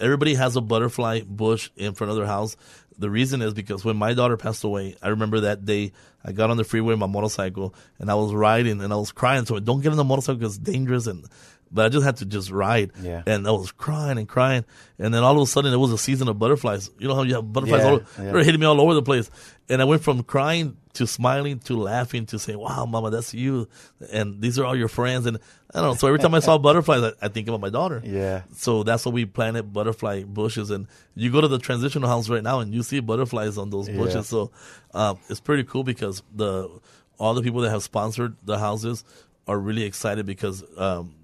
everybody 0.00 0.34
has 0.34 0.56
a 0.56 0.60
butterfly 0.60 1.20
bush 1.26 1.70
in 1.76 1.92
front 1.92 2.10
of 2.10 2.16
their 2.16 2.26
house. 2.26 2.56
The 2.98 3.10
reason 3.10 3.42
is 3.42 3.52
because 3.52 3.84
when 3.84 3.96
my 3.96 4.14
daughter 4.14 4.38
passed 4.38 4.64
away, 4.64 4.96
I 5.02 5.08
remember 5.08 5.40
that 5.40 5.66
day 5.66 5.92
I 6.24 6.32
got 6.32 6.48
on 6.48 6.56
the 6.56 6.64
freeway 6.64 6.94
with 6.94 6.98
my 6.98 7.06
motorcycle 7.06 7.74
and 7.98 8.10
I 8.10 8.14
was 8.14 8.32
riding 8.32 8.80
and 8.80 8.92
I 8.92 8.96
was 8.96 9.12
crying. 9.12 9.44
So 9.44 9.58
don't 9.58 9.82
get 9.82 9.90
on 9.90 9.98
the 9.98 10.04
motorcycle 10.04 10.38
because 10.38 10.56
it's 10.56 10.64
dangerous 10.64 11.06
and 11.06 11.26
but 11.70 11.86
I 11.86 11.88
just 11.88 12.04
had 12.04 12.16
to 12.18 12.26
just 12.26 12.50
ride. 12.50 12.92
Yeah. 13.00 13.22
And 13.26 13.46
I 13.46 13.50
was 13.50 13.72
crying 13.72 14.18
and 14.18 14.28
crying. 14.28 14.64
And 14.98 15.12
then 15.12 15.22
all 15.22 15.36
of 15.36 15.42
a 15.42 15.46
sudden, 15.46 15.72
it 15.72 15.76
was 15.76 15.92
a 15.92 15.98
season 15.98 16.28
of 16.28 16.38
butterflies. 16.38 16.90
You 16.98 17.08
know 17.08 17.14
how 17.14 17.22
you 17.22 17.34
have 17.34 17.52
butterflies? 17.52 17.82
Yeah, 17.82 17.90
all, 17.90 18.00
yeah. 18.18 18.24
They 18.24 18.32
were 18.32 18.44
hitting 18.44 18.60
me 18.60 18.66
all 18.66 18.80
over 18.80 18.94
the 18.94 19.02
place. 19.02 19.30
And 19.68 19.82
I 19.82 19.84
went 19.84 20.02
from 20.02 20.22
crying 20.22 20.76
to 20.94 21.06
smiling 21.06 21.58
to 21.58 21.76
laughing 21.76 22.24
to 22.26 22.38
saying, 22.38 22.58
"Wow, 22.58 22.86
Mama, 22.86 23.10
that's 23.10 23.34
you," 23.34 23.68
and 24.12 24.40
these 24.40 24.58
are 24.58 24.64
all 24.64 24.76
your 24.76 24.88
friends, 24.88 25.26
and 25.26 25.38
I 25.74 25.80
don't 25.80 25.90
know. 25.90 25.94
So 25.94 26.06
every 26.06 26.20
time 26.20 26.34
I 26.34 26.38
saw 26.38 26.56
butterflies, 26.68 27.02
I, 27.02 27.26
I 27.26 27.28
think 27.28 27.48
about 27.48 27.60
my 27.60 27.68
daughter. 27.68 28.00
Yeah. 28.02 28.42
So 28.54 28.82
that's 28.82 29.04
why 29.04 29.12
we 29.12 29.26
planted 29.26 29.72
butterfly 29.72 30.22
bushes, 30.22 30.70
and 30.70 30.86
you 31.14 31.30
go 31.30 31.40
to 31.40 31.48
the 31.48 31.58
transitional 31.58 32.08
house 32.08 32.30
right 32.30 32.42
now, 32.42 32.60
and 32.60 32.72
you 32.72 32.82
see 32.82 33.00
butterflies 33.00 33.58
on 33.58 33.70
those 33.70 33.88
bushes. 33.88 34.14
Yeah. 34.14 34.20
So 34.22 34.50
um, 34.94 35.18
it's 35.28 35.40
pretty 35.40 35.64
cool 35.64 35.84
because 35.84 36.22
the 36.34 36.70
all 37.18 37.34
the 37.34 37.42
people 37.42 37.60
that 37.62 37.70
have 37.70 37.82
sponsored 37.82 38.36
the 38.44 38.58
houses 38.58 39.04
are 39.46 39.58
really 39.58 39.82
excited 39.82 40.26
because 40.26 40.64
um, 40.78 41.14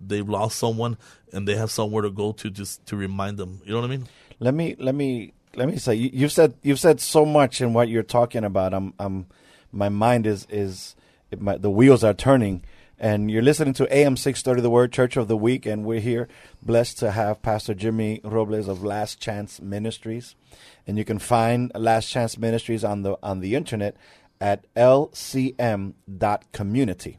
they've 0.00 0.28
lost 0.28 0.58
someone 0.58 0.98
and 1.32 1.48
they 1.48 1.56
have 1.56 1.70
somewhere 1.70 2.02
to 2.02 2.10
go 2.10 2.32
to 2.32 2.50
just 2.50 2.84
to 2.86 2.96
remind 2.96 3.38
them. 3.38 3.60
You 3.64 3.72
know 3.72 3.80
what 3.80 3.86
I 3.86 3.96
mean? 3.96 4.08
Let 4.40 4.54
me 4.54 4.76
let 4.78 4.94
me 4.94 5.32
let 5.54 5.68
me 5.68 5.76
say 5.76 5.94
you, 5.94 6.10
you've 6.12 6.32
said 6.32 6.54
you've 6.62 6.80
said 6.80 7.00
so 7.00 7.24
much 7.24 7.60
in 7.60 7.72
what 7.72 7.88
you're 7.88 8.02
talking 8.02 8.44
about. 8.44 8.74
I'm 8.74 8.94
I'm 8.98 9.26
my 9.72 9.88
mind 9.88 10.26
is 10.26 10.46
is 10.50 10.96
my, 11.38 11.56
the 11.56 11.70
wheels 11.70 12.04
are 12.04 12.14
turning. 12.14 12.64
And 12.96 13.28
you're 13.30 13.42
listening 13.42 13.74
to 13.74 13.92
AM 13.94 14.16
630 14.16 14.62
The 14.62 14.70
Word 14.70 14.92
Church 14.92 15.16
of 15.16 15.26
the 15.26 15.36
Week, 15.36 15.66
and 15.66 15.84
we're 15.84 15.98
here 15.98 16.28
blessed 16.62 16.96
to 17.00 17.10
have 17.10 17.42
Pastor 17.42 17.74
Jimmy 17.74 18.20
Robles 18.22 18.68
of 18.68 18.84
Last 18.84 19.20
Chance 19.20 19.60
Ministries. 19.60 20.36
And 20.86 20.96
you 20.96 21.04
can 21.04 21.18
find 21.18 21.72
Last 21.74 22.08
Chance 22.08 22.38
Ministries 22.38 22.84
on 22.84 23.02
the 23.02 23.18
on 23.22 23.40
the 23.40 23.56
internet 23.56 23.96
at 24.40 24.72
lcm.community. 24.74 27.18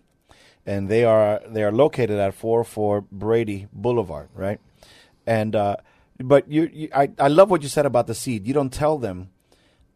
And 0.65 0.89
they 0.89 1.03
are 1.03 1.41
they 1.48 1.63
are 1.63 1.72
located 1.72 2.17
at 2.19 2.34
44 2.34 3.01
Brady 3.12 3.67
Boulevard, 3.72 4.29
right? 4.34 4.60
And 5.27 5.55
uh, 5.55 5.77
but 6.19 6.50
you, 6.50 6.69
you 6.74 6.89
I, 6.93 7.12
I 7.19 7.27
love 7.27 7.50
what 7.50 7.62
you 7.62 7.69
said 7.69 7.86
about 7.86 8.07
the 8.07 8.15
seed. 8.15 8.48
You 8.48 8.53
don't 8.53 8.74
tell 8.74 8.98
them 8.98 9.29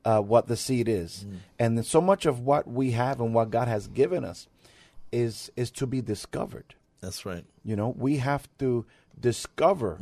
uh, 0.05 0.21
what 0.21 0.47
the 0.47 0.55
seed 0.55 0.87
is, 0.87 1.25
and 1.57 1.85
so 1.85 2.01
much 2.01 2.25
of 2.25 2.39
what 2.39 2.67
we 2.67 2.91
have 2.91 3.19
and 3.19 3.33
what 3.33 3.49
God 3.49 3.67
has 3.67 3.87
given 3.87 4.23
us 4.23 4.47
is 5.11 5.51
is 5.55 5.71
to 5.71 5.87
be 5.87 6.01
discovered. 6.01 6.75
That's 7.01 7.25
right. 7.25 7.45
You 7.63 7.75
know, 7.75 7.95
we 7.97 8.17
have 8.17 8.47
to 8.59 8.85
discover 9.19 9.99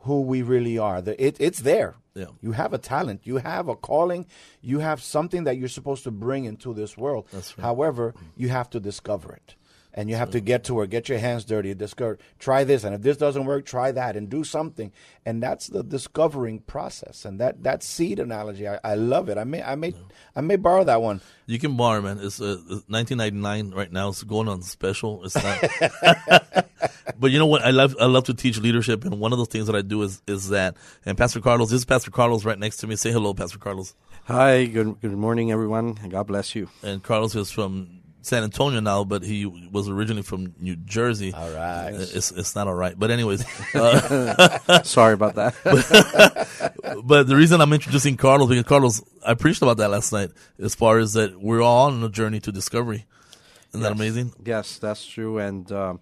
who 0.00 0.22
we 0.22 0.42
really 0.42 0.78
are. 0.78 1.02
The, 1.02 1.22
it, 1.22 1.36
it's 1.38 1.60
there. 1.60 1.96
Yeah. 2.14 2.26
You 2.40 2.52
have 2.52 2.72
a 2.72 2.78
talent. 2.78 3.20
You 3.24 3.36
have 3.36 3.68
a 3.68 3.76
calling. 3.76 4.26
You 4.60 4.78
have 4.80 5.02
something 5.02 5.44
that 5.44 5.56
you're 5.56 5.68
supposed 5.68 6.04
to 6.04 6.10
bring 6.10 6.44
into 6.44 6.72
this 6.74 6.96
world. 6.96 7.26
That's 7.32 7.56
right. 7.56 7.62
However, 7.64 8.14
you 8.36 8.48
have 8.48 8.70
to 8.70 8.80
discover 8.80 9.32
it. 9.34 9.54
And 9.94 10.08
you 10.08 10.16
have 10.16 10.30
to 10.30 10.40
get 10.40 10.64
to 10.64 10.74
work, 10.74 10.90
get 10.90 11.08
your 11.08 11.18
hands 11.18 11.44
dirty, 11.44 11.74
discover, 11.74 12.18
try 12.38 12.62
this, 12.62 12.84
and 12.84 12.94
if 12.94 13.02
this 13.02 13.16
doesn't 13.16 13.46
work, 13.46 13.64
try 13.64 13.90
that, 13.90 14.16
and 14.16 14.28
do 14.28 14.44
something. 14.44 14.92
And 15.26 15.42
that's 15.42 15.66
the 15.66 15.82
discovering 15.82 16.60
process. 16.60 17.24
And 17.24 17.40
that, 17.40 17.64
that 17.64 17.82
seed 17.82 18.20
analogy, 18.20 18.68
I, 18.68 18.78
I 18.84 18.94
love 18.94 19.28
it. 19.28 19.38
I 19.38 19.44
may, 19.44 19.62
I 19.62 19.74
may, 19.74 19.94
I 20.36 20.40
may 20.40 20.56
borrow 20.56 20.84
that 20.84 21.02
one. 21.02 21.20
You 21.46 21.58
can 21.58 21.76
borrow, 21.76 22.00
man. 22.02 22.18
It's 22.20 22.40
uh, 22.40 22.58
1999 22.86 23.72
right 23.72 23.90
now. 23.90 24.10
It's 24.10 24.22
going 24.22 24.48
on 24.48 24.62
special. 24.62 25.24
It's 25.24 25.34
not. 25.34 26.66
but 27.18 27.30
you 27.30 27.38
know 27.38 27.46
what? 27.46 27.62
I 27.62 27.70
love 27.70 27.96
I 28.00 28.04
love 28.04 28.24
to 28.24 28.34
teach 28.34 28.58
leadership, 28.58 29.04
and 29.04 29.18
one 29.18 29.32
of 29.32 29.38
those 29.38 29.48
things 29.48 29.66
that 29.66 29.76
I 29.76 29.82
do 29.82 30.02
is 30.02 30.22
is 30.26 30.50
that. 30.50 30.76
And 31.04 31.16
Pastor 31.16 31.40
Carlos, 31.40 31.70
this 31.70 31.78
is 31.78 31.84
Pastor 31.84 32.10
Carlos 32.10 32.44
right 32.44 32.58
next 32.58 32.78
to 32.78 32.86
me. 32.86 32.96
Say 32.96 33.12
hello, 33.12 33.34
Pastor 33.34 33.58
Carlos. 33.58 33.94
Hi, 34.24 34.66
good 34.66 35.00
good 35.00 35.12
morning, 35.12 35.50
everyone. 35.50 35.98
and 36.02 36.10
God 36.10 36.26
bless 36.26 36.54
you. 36.54 36.68
And 36.82 37.02
Carlos 37.02 37.34
is 37.34 37.50
from 37.50 37.97
San 38.22 38.42
Antonio 38.42 38.80
now, 38.80 39.04
but 39.04 39.22
he 39.22 39.46
was 39.46 39.88
originally 39.88 40.22
from 40.22 40.52
New 40.58 40.76
Jersey. 40.76 41.32
All 41.32 41.50
right. 41.50 41.92
Uh, 41.92 41.98
It's 42.00 42.30
it's 42.32 42.54
not 42.54 42.66
all 42.68 42.74
right, 42.74 42.98
but 42.98 43.10
anyways. 43.10 43.44
Uh, 43.74 44.82
Sorry 44.82 45.14
about 45.14 45.34
that. 45.36 45.54
but 47.04 47.26
the 47.26 47.36
reason 47.36 47.60
I'm 47.60 47.72
introducing 47.72 48.16
Carlos 48.16 48.48
because 48.48 48.64
Carlos, 48.64 49.02
I 49.26 49.34
preached 49.34 49.62
about 49.62 49.76
that 49.78 49.90
last 49.90 50.12
night. 50.12 50.30
As 50.58 50.74
far 50.74 50.98
as 50.98 51.12
that, 51.14 51.40
we're 51.40 51.62
all 51.62 51.86
on 51.90 52.02
a 52.02 52.08
journey 52.08 52.40
to 52.40 52.52
discovery. 52.52 53.06
Isn't 53.70 53.82
that 53.82 53.92
amazing? 53.92 54.32
yes, 54.44 54.78
that's 54.78 55.04
true. 55.06 55.38
And 55.38 55.70
um, 55.72 56.00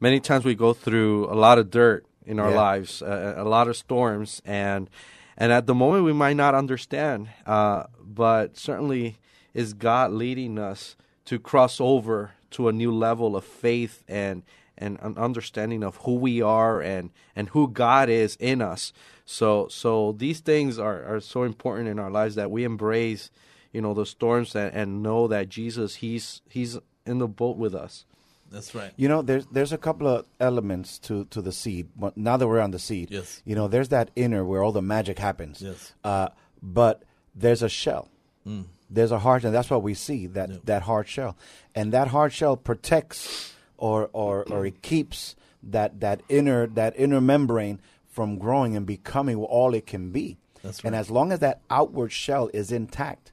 many 0.00 0.20
times 0.20 0.44
we 0.44 0.54
go 0.54 0.72
through 0.72 1.26
a 1.26 1.34
lot 1.34 1.58
of 1.58 1.70
dirt 1.70 2.04
in 2.24 2.40
our 2.40 2.50
Yeah. 2.50 2.56
lives, 2.56 3.02
uh, 3.02 3.34
a 3.36 3.44
lot 3.44 3.68
of 3.68 3.76
storms, 3.76 4.42
and 4.44 4.90
and 5.38 5.52
at 5.52 5.66
the 5.66 5.74
moment 5.74 6.04
we 6.04 6.12
might 6.12 6.36
not 6.36 6.54
understand, 6.54 7.28
uh, 7.46 7.84
but 8.02 8.56
certainly 8.56 9.18
is 9.54 9.72
God 9.74 10.10
leading 10.12 10.58
us 10.58 10.96
to 11.26 11.38
cross 11.38 11.80
over 11.80 12.32
to 12.52 12.68
a 12.68 12.72
new 12.72 12.90
level 12.92 13.36
of 13.36 13.44
faith 13.44 14.02
and 14.08 14.42
and 14.78 14.98
an 15.00 15.16
understanding 15.16 15.82
of 15.82 15.96
who 15.98 16.14
we 16.16 16.42
are 16.42 16.80
and 16.80 17.10
and 17.34 17.48
who 17.50 17.68
God 17.68 18.08
is 18.08 18.36
in 18.36 18.60
us. 18.60 18.92
So 19.24 19.68
so 19.68 20.12
these 20.12 20.40
things 20.40 20.78
are, 20.78 21.04
are 21.04 21.20
so 21.20 21.42
important 21.42 21.88
in 21.88 21.98
our 21.98 22.10
lives 22.10 22.34
that 22.34 22.50
we 22.50 22.64
embrace, 22.64 23.30
you 23.72 23.80
know, 23.80 23.94
the 23.94 24.06
storms 24.06 24.54
and, 24.54 24.74
and 24.74 25.02
know 25.02 25.28
that 25.28 25.48
Jesus 25.48 25.96
he's 25.96 26.42
he's 26.48 26.78
in 27.04 27.18
the 27.18 27.28
boat 27.28 27.56
with 27.56 27.74
us. 27.74 28.04
That's 28.50 28.74
right. 28.74 28.92
You 28.96 29.08
know, 29.08 29.22
there's 29.22 29.46
there's 29.46 29.72
a 29.72 29.78
couple 29.78 30.06
of 30.06 30.26
elements 30.38 30.98
to 31.00 31.24
to 31.26 31.42
the 31.42 31.52
seed. 31.52 31.88
But 31.96 32.16
now 32.16 32.36
that 32.36 32.46
we're 32.46 32.60
on 32.60 32.70
the 32.70 32.78
seed, 32.78 33.10
Yes. 33.10 33.42
You 33.44 33.54
know, 33.54 33.66
there's 33.68 33.88
that 33.88 34.10
inner 34.14 34.44
where 34.44 34.62
all 34.62 34.72
the 34.72 34.82
magic 34.82 35.18
happens. 35.18 35.62
Yes. 35.62 35.94
Uh, 36.04 36.28
but 36.62 37.02
there's 37.34 37.62
a 37.62 37.68
shell. 37.68 38.08
There's 38.88 39.10
a 39.10 39.18
heart, 39.18 39.44
and 39.44 39.54
that's 39.54 39.70
what 39.70 39.82
we 39.82 39.94
see 39.94 40.26
that 40.28 40.66
that 40.66 40.82
hard 40.82 41.08
shell, 41.08 41.36
and 41.74 41.92
that 41.92 42.08
hard 42.08 42.32
shell 42.32 42.56
protects 42.56 43.52
or 43.76 44.08
or 44.12 44.44
or 44.44 44.66
it 44.66 44.82
keeps 44.82 45.34
that 45.62 46.00
that 46.00 46.22
inner 46.28 46.66
that 46.68 46.94
inner 46.96 47.20
membrane 47.20 47.80
from 48.08 48.38
growing 48.38 48.76
and 48.76 48.86
becoming 48.86 49.36
all 49.36 49.74
it 49.74 49.86
can 49.86 50.10
be. 50.10 50.38
That's 50.62 50.80
And 50.80 50.94
as 50.94 51.10
long 51.10 51.32
as 51.32 51.40
that 51.40 51.60
outward 51.68 52.12
shell 52.12 52.48
is 52.54 52.72
intact, 52.72 53.32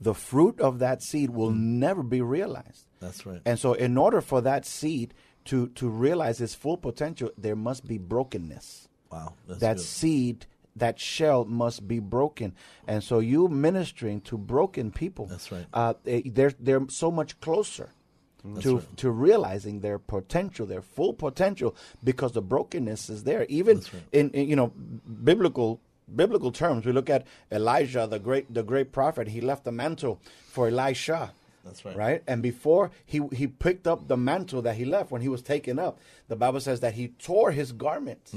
the 0.00 0.14
fruit 0.14 0.60
of 0.60 0.78
that 0.78 1.02
seed 1.02 1.30
will 1.30 1.50
mm. 1.50 1.56
never 1.56 2.02
be 2.02 2.20
realized. 2.20 2.86
That's 3.00 3.24
right. 3.26 3.40
And 3.44 3.58
so, 3.58 3.72
in 3.72 3.96
order 3.96 4.20
for 4.20 4.40
that 4.42 4.66
seed 4.66 5.14
to 5.46 5.68
to 5.68 5.88
realize 5.88 6.40
its 6.40 6.54
full 6.54 6.76
potential, 6.76 7.30
there 7.38 7.56
must 7.56 7.86
be 7.86 7.98
brokenness. 7.98 8.88
Wow. 9.10 9.34
That's 9.46 9.60
that 9.60 9.76
good. 9.76 9.84
seed, 9.84 10.46
that 10.78 10.98
shell 10.98 11.44
must 11.44 11.86
be 11.86 11.98
broken. 11.98 12.54
And 12.86 13.02
so, 13.02 13.18
you 13.18 13.48
ministering 13.48 14.20
to 14.22 14.38
broken 14.38 14.90
people, 14.90 15.26
That's 15.26 15.50
right. 15.52 15.66
Uh, 15.72 15.94
they, 16.04 16.22
they're 16.22 16.54
they're 16.58 16.88
so 16.88 17.10
much 17.10 17.40
closer. 17.40 17.90
To, 18.62 18.82
to 18.96 19.10
realizing 19.10 19.80
their 19.80 19.98
potential, 19.98 20.64
their 20.64 20.80
full 20.80 21.12
potential, 21.12 21.74
because 22.02 22.32
the 22.32 22.40
brokenness 22.40 23.10
is 23.10 23.24
there. 23.24 23.44
Even 23.48 23.82
in, 24.12 24.30
in 24.30 24.48
you 24.48 24.56
know 24.56 24.68
biblical 24.68 25.80
biblical 26.14 26.52
terms, 26.52 26.86
we 26.86 26.92
look 26.92 27.10
at 27.10 27.26
Elijah, 27.50 28.06
the 28.06 28.18
great 28.18 28.52
the 28.54 28.62
great 28.62 28.92
prophet. 28.92 29.28
He 29.28 29.40
left 29.40 29.64
the 29.64 29.72
mantle 29.72 30.20
for 30.46 30.68
Elisha. 30.68 31.32
That's 31.68 31.84
right. 31.84 31.96
Right? 31.96 32.22
And 32.26 32.42
before 32.42 32.90
he 33.04 33.20
he 33.32 33.46
picked 33.46 33.86
up 33.86 34.08
the 34.08 34.16
mantle 34.16 34.62
that 34.62 34.76
he 34.76 34.84
left 34.84 35.10
when 35.10 35.22
he 35.22 35.28
was 35.28 35.42
taken 35.42 35.78
up, 35.78 35.98
the 36.28 36.36
Bible 36.36 36.60
says 36.60 36.80
that 36.80 36.94
he 36.94 37.08
tore 37.08 37.52
his 37.52 37.72
garment. 37.72 38.32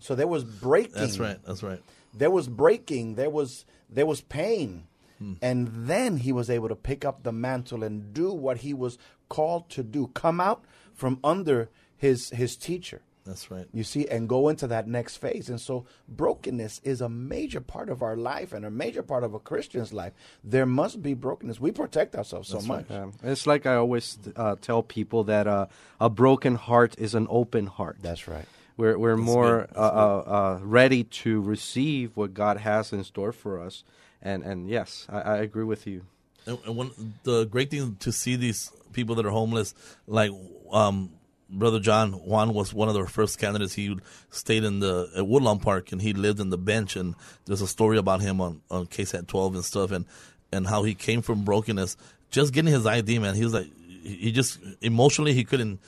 So 0.00 0.14
there 0.14 0.26
was 0.28 0.44
breaking. 0.44 0.94
Mm. 0.94 1.00
That's 1.00 1.18
right. 1.18 1.38
That's 1.44 1.62
right. 1.62 1.82
There 2.12 2.30
was 2.30 2.46
breaking. 2.48 3.16
There 3.16 3.30
was 3.30 3.64
there 3.90 4.06
was 4.06 4.20
pain. 4.20 4.86
Hmm. 5.18 5.34
And 5.40 5.68
then 5.72 6.18
he 6.18 6.32
was 6.32 6.50
able 6.50 6.68
to 6.68 6.76
pick 6.76 7.04
up 7.04 7.22
the 7.22 7.32
mantle 7.32 7.82
and 7.84 8.12
do 8.12 8.32
what 8.32 8.58
he 8.58 8.74
was 8.74 8.98
called 9.28 9.70
to 9.70 9.82
do. 9.82 10.08
Come 10.14 10.40
out 10.40 10.64
from 10.92 11.18
under 11.24 11.70
his 11.96 12.30
his 12.30 12.56
teacher. 12.56 13.02
That's 13.24 13.50
right. 13.50 13.66
You 13.72 13.84
see, 13.84 14.06
and 14.06 14.28
go 14.28 14.50
into 14.50 14.66
that 14.66 14.86
next 14.86 15.16
phase. 15.16 15.48
And 15.48 15.58
so, 15.58 15.86
brokenness 16.08 16.82
is 16.84 17.00
a 17.00 17.08
major 17.08 17.60
part 17.60 17.88
of 17.88 18.02
our 18.02 18.16
life 18.16 18.52
and 18.52 18.66
a 18.66 18.70
major 18.70 19.02
part 19.02 19.24
of 19.24 19.32
a 19.32 19.38
Christian's 19.38 19.94
life. 19.94 20.12
There 20.42 20.66
must 20.66 21.02
be 21.02 21.14
brokenness. 21.14 21.58
We 21.58 21.72
protect 21.72 22.14
ourselves 22.16 22.48
so 22.50 22.60
much. 22.60 22.90
Um, 22.90 23.12
it's 23.22 23.46
like 23.46 23.64
I 23.64 23.76
always 23.76 24.18
uh, 24.36 24.56
tell 24.60 24.82
people 24.82 25.24
that 25.24 25.46
uh, 25.46 25.66
a 25.98 26.10
broken 26.10 26.56
heart 26.56 26.96
is 26.98 27.14
an 27.14 27.26
open 27.30 27.66
heart. 27.66 27.96
That's 28.02 28.28
right. 28.28 28.44
We're 28.76 28.98
we're 28.98 29.16
more 29.16 29.68
uh, 29.74 29.78
uh, 29.78 30.22
uh, 30.26 30.58
ready 30.62 31.04
to 31.04 31.40
receive 31.40 32.16
what 32.16 32.34
God 32.34 32.58
has 32.58 32.92
in 32.92 33.04
store 33.04 33.32
for 33.32 33.60
us, 33.60 33.84
and 34.20 34.42
and 34.42 34.68
yes, 34.68 35.06
I, 35.08 35.20
I 35.20 35.36
agree 35.38 35.64
with 35.64 35.86
you. 35.86 36.02
And, 36.44 36.58
and 36.66 36.76
one 36.76 37.14
the 37.22 37.46
great 37.46 37.70
thing 37.70 37.96
to 38.00 38.12
see 38.12 38.36
these 38.36 38.70
people 38.92 39.14
that 39.14 39.24
are 39.24 39.30
homeless, 39.30 39.74
like 40.06 40.30
um, 40.72 41.10
Brother 41.54 41.80
John 41.80 42.12
Juan 42.12 42.52
was 42.52 42.74
one 42.74 42.88
of 42.88 42.94
the 42.94 43.06
first 43.06 43.38
candidates. 43.38 43.74
He 43.74 43.96
stayed 44.30 44.64
in 44.64 44.80
the 44.80 45.10
at 45.16 45.26
Woodlawn 45.26 45.60
Park 45.60 45.92
and 45.92 46.02
he 46.02 46.12
lived 46.12 46.40
in 46.40 46.50
the 46.50 46.58
bench. 46.58 46.96
And 46.96 47.14
there's 47.46 47.62
a 47.62 47.66
story 47.66 47.98
about 47.98 48.20
him 48.20 48.40
on 48.40 48.60
on 48.70 48.86
KSAT 48.86 49.26
12 49.26 49.54
and 49.54 49.64
stuff, 49.64 49.90
and 49.90 50.04
and 50.52 50.66
how 50.66 50.82
he 50.82 50.94
came 50.94 51.22
from 51.22 51.44
brokenness. 51.44 51.96
Just 52.30 52.52
getting 52.52 52.72
his 52.72 52.86
ID, 52.86 53.18
man. 53.20 53.34
He 53.34 53.44
was 53.44 53.54
like, 53.54 53.68
he 54.02 54.32
just 54.32 54.58
emotionally 54.80 55.32
he 55.32 55.44
couldn't 55.44 55.80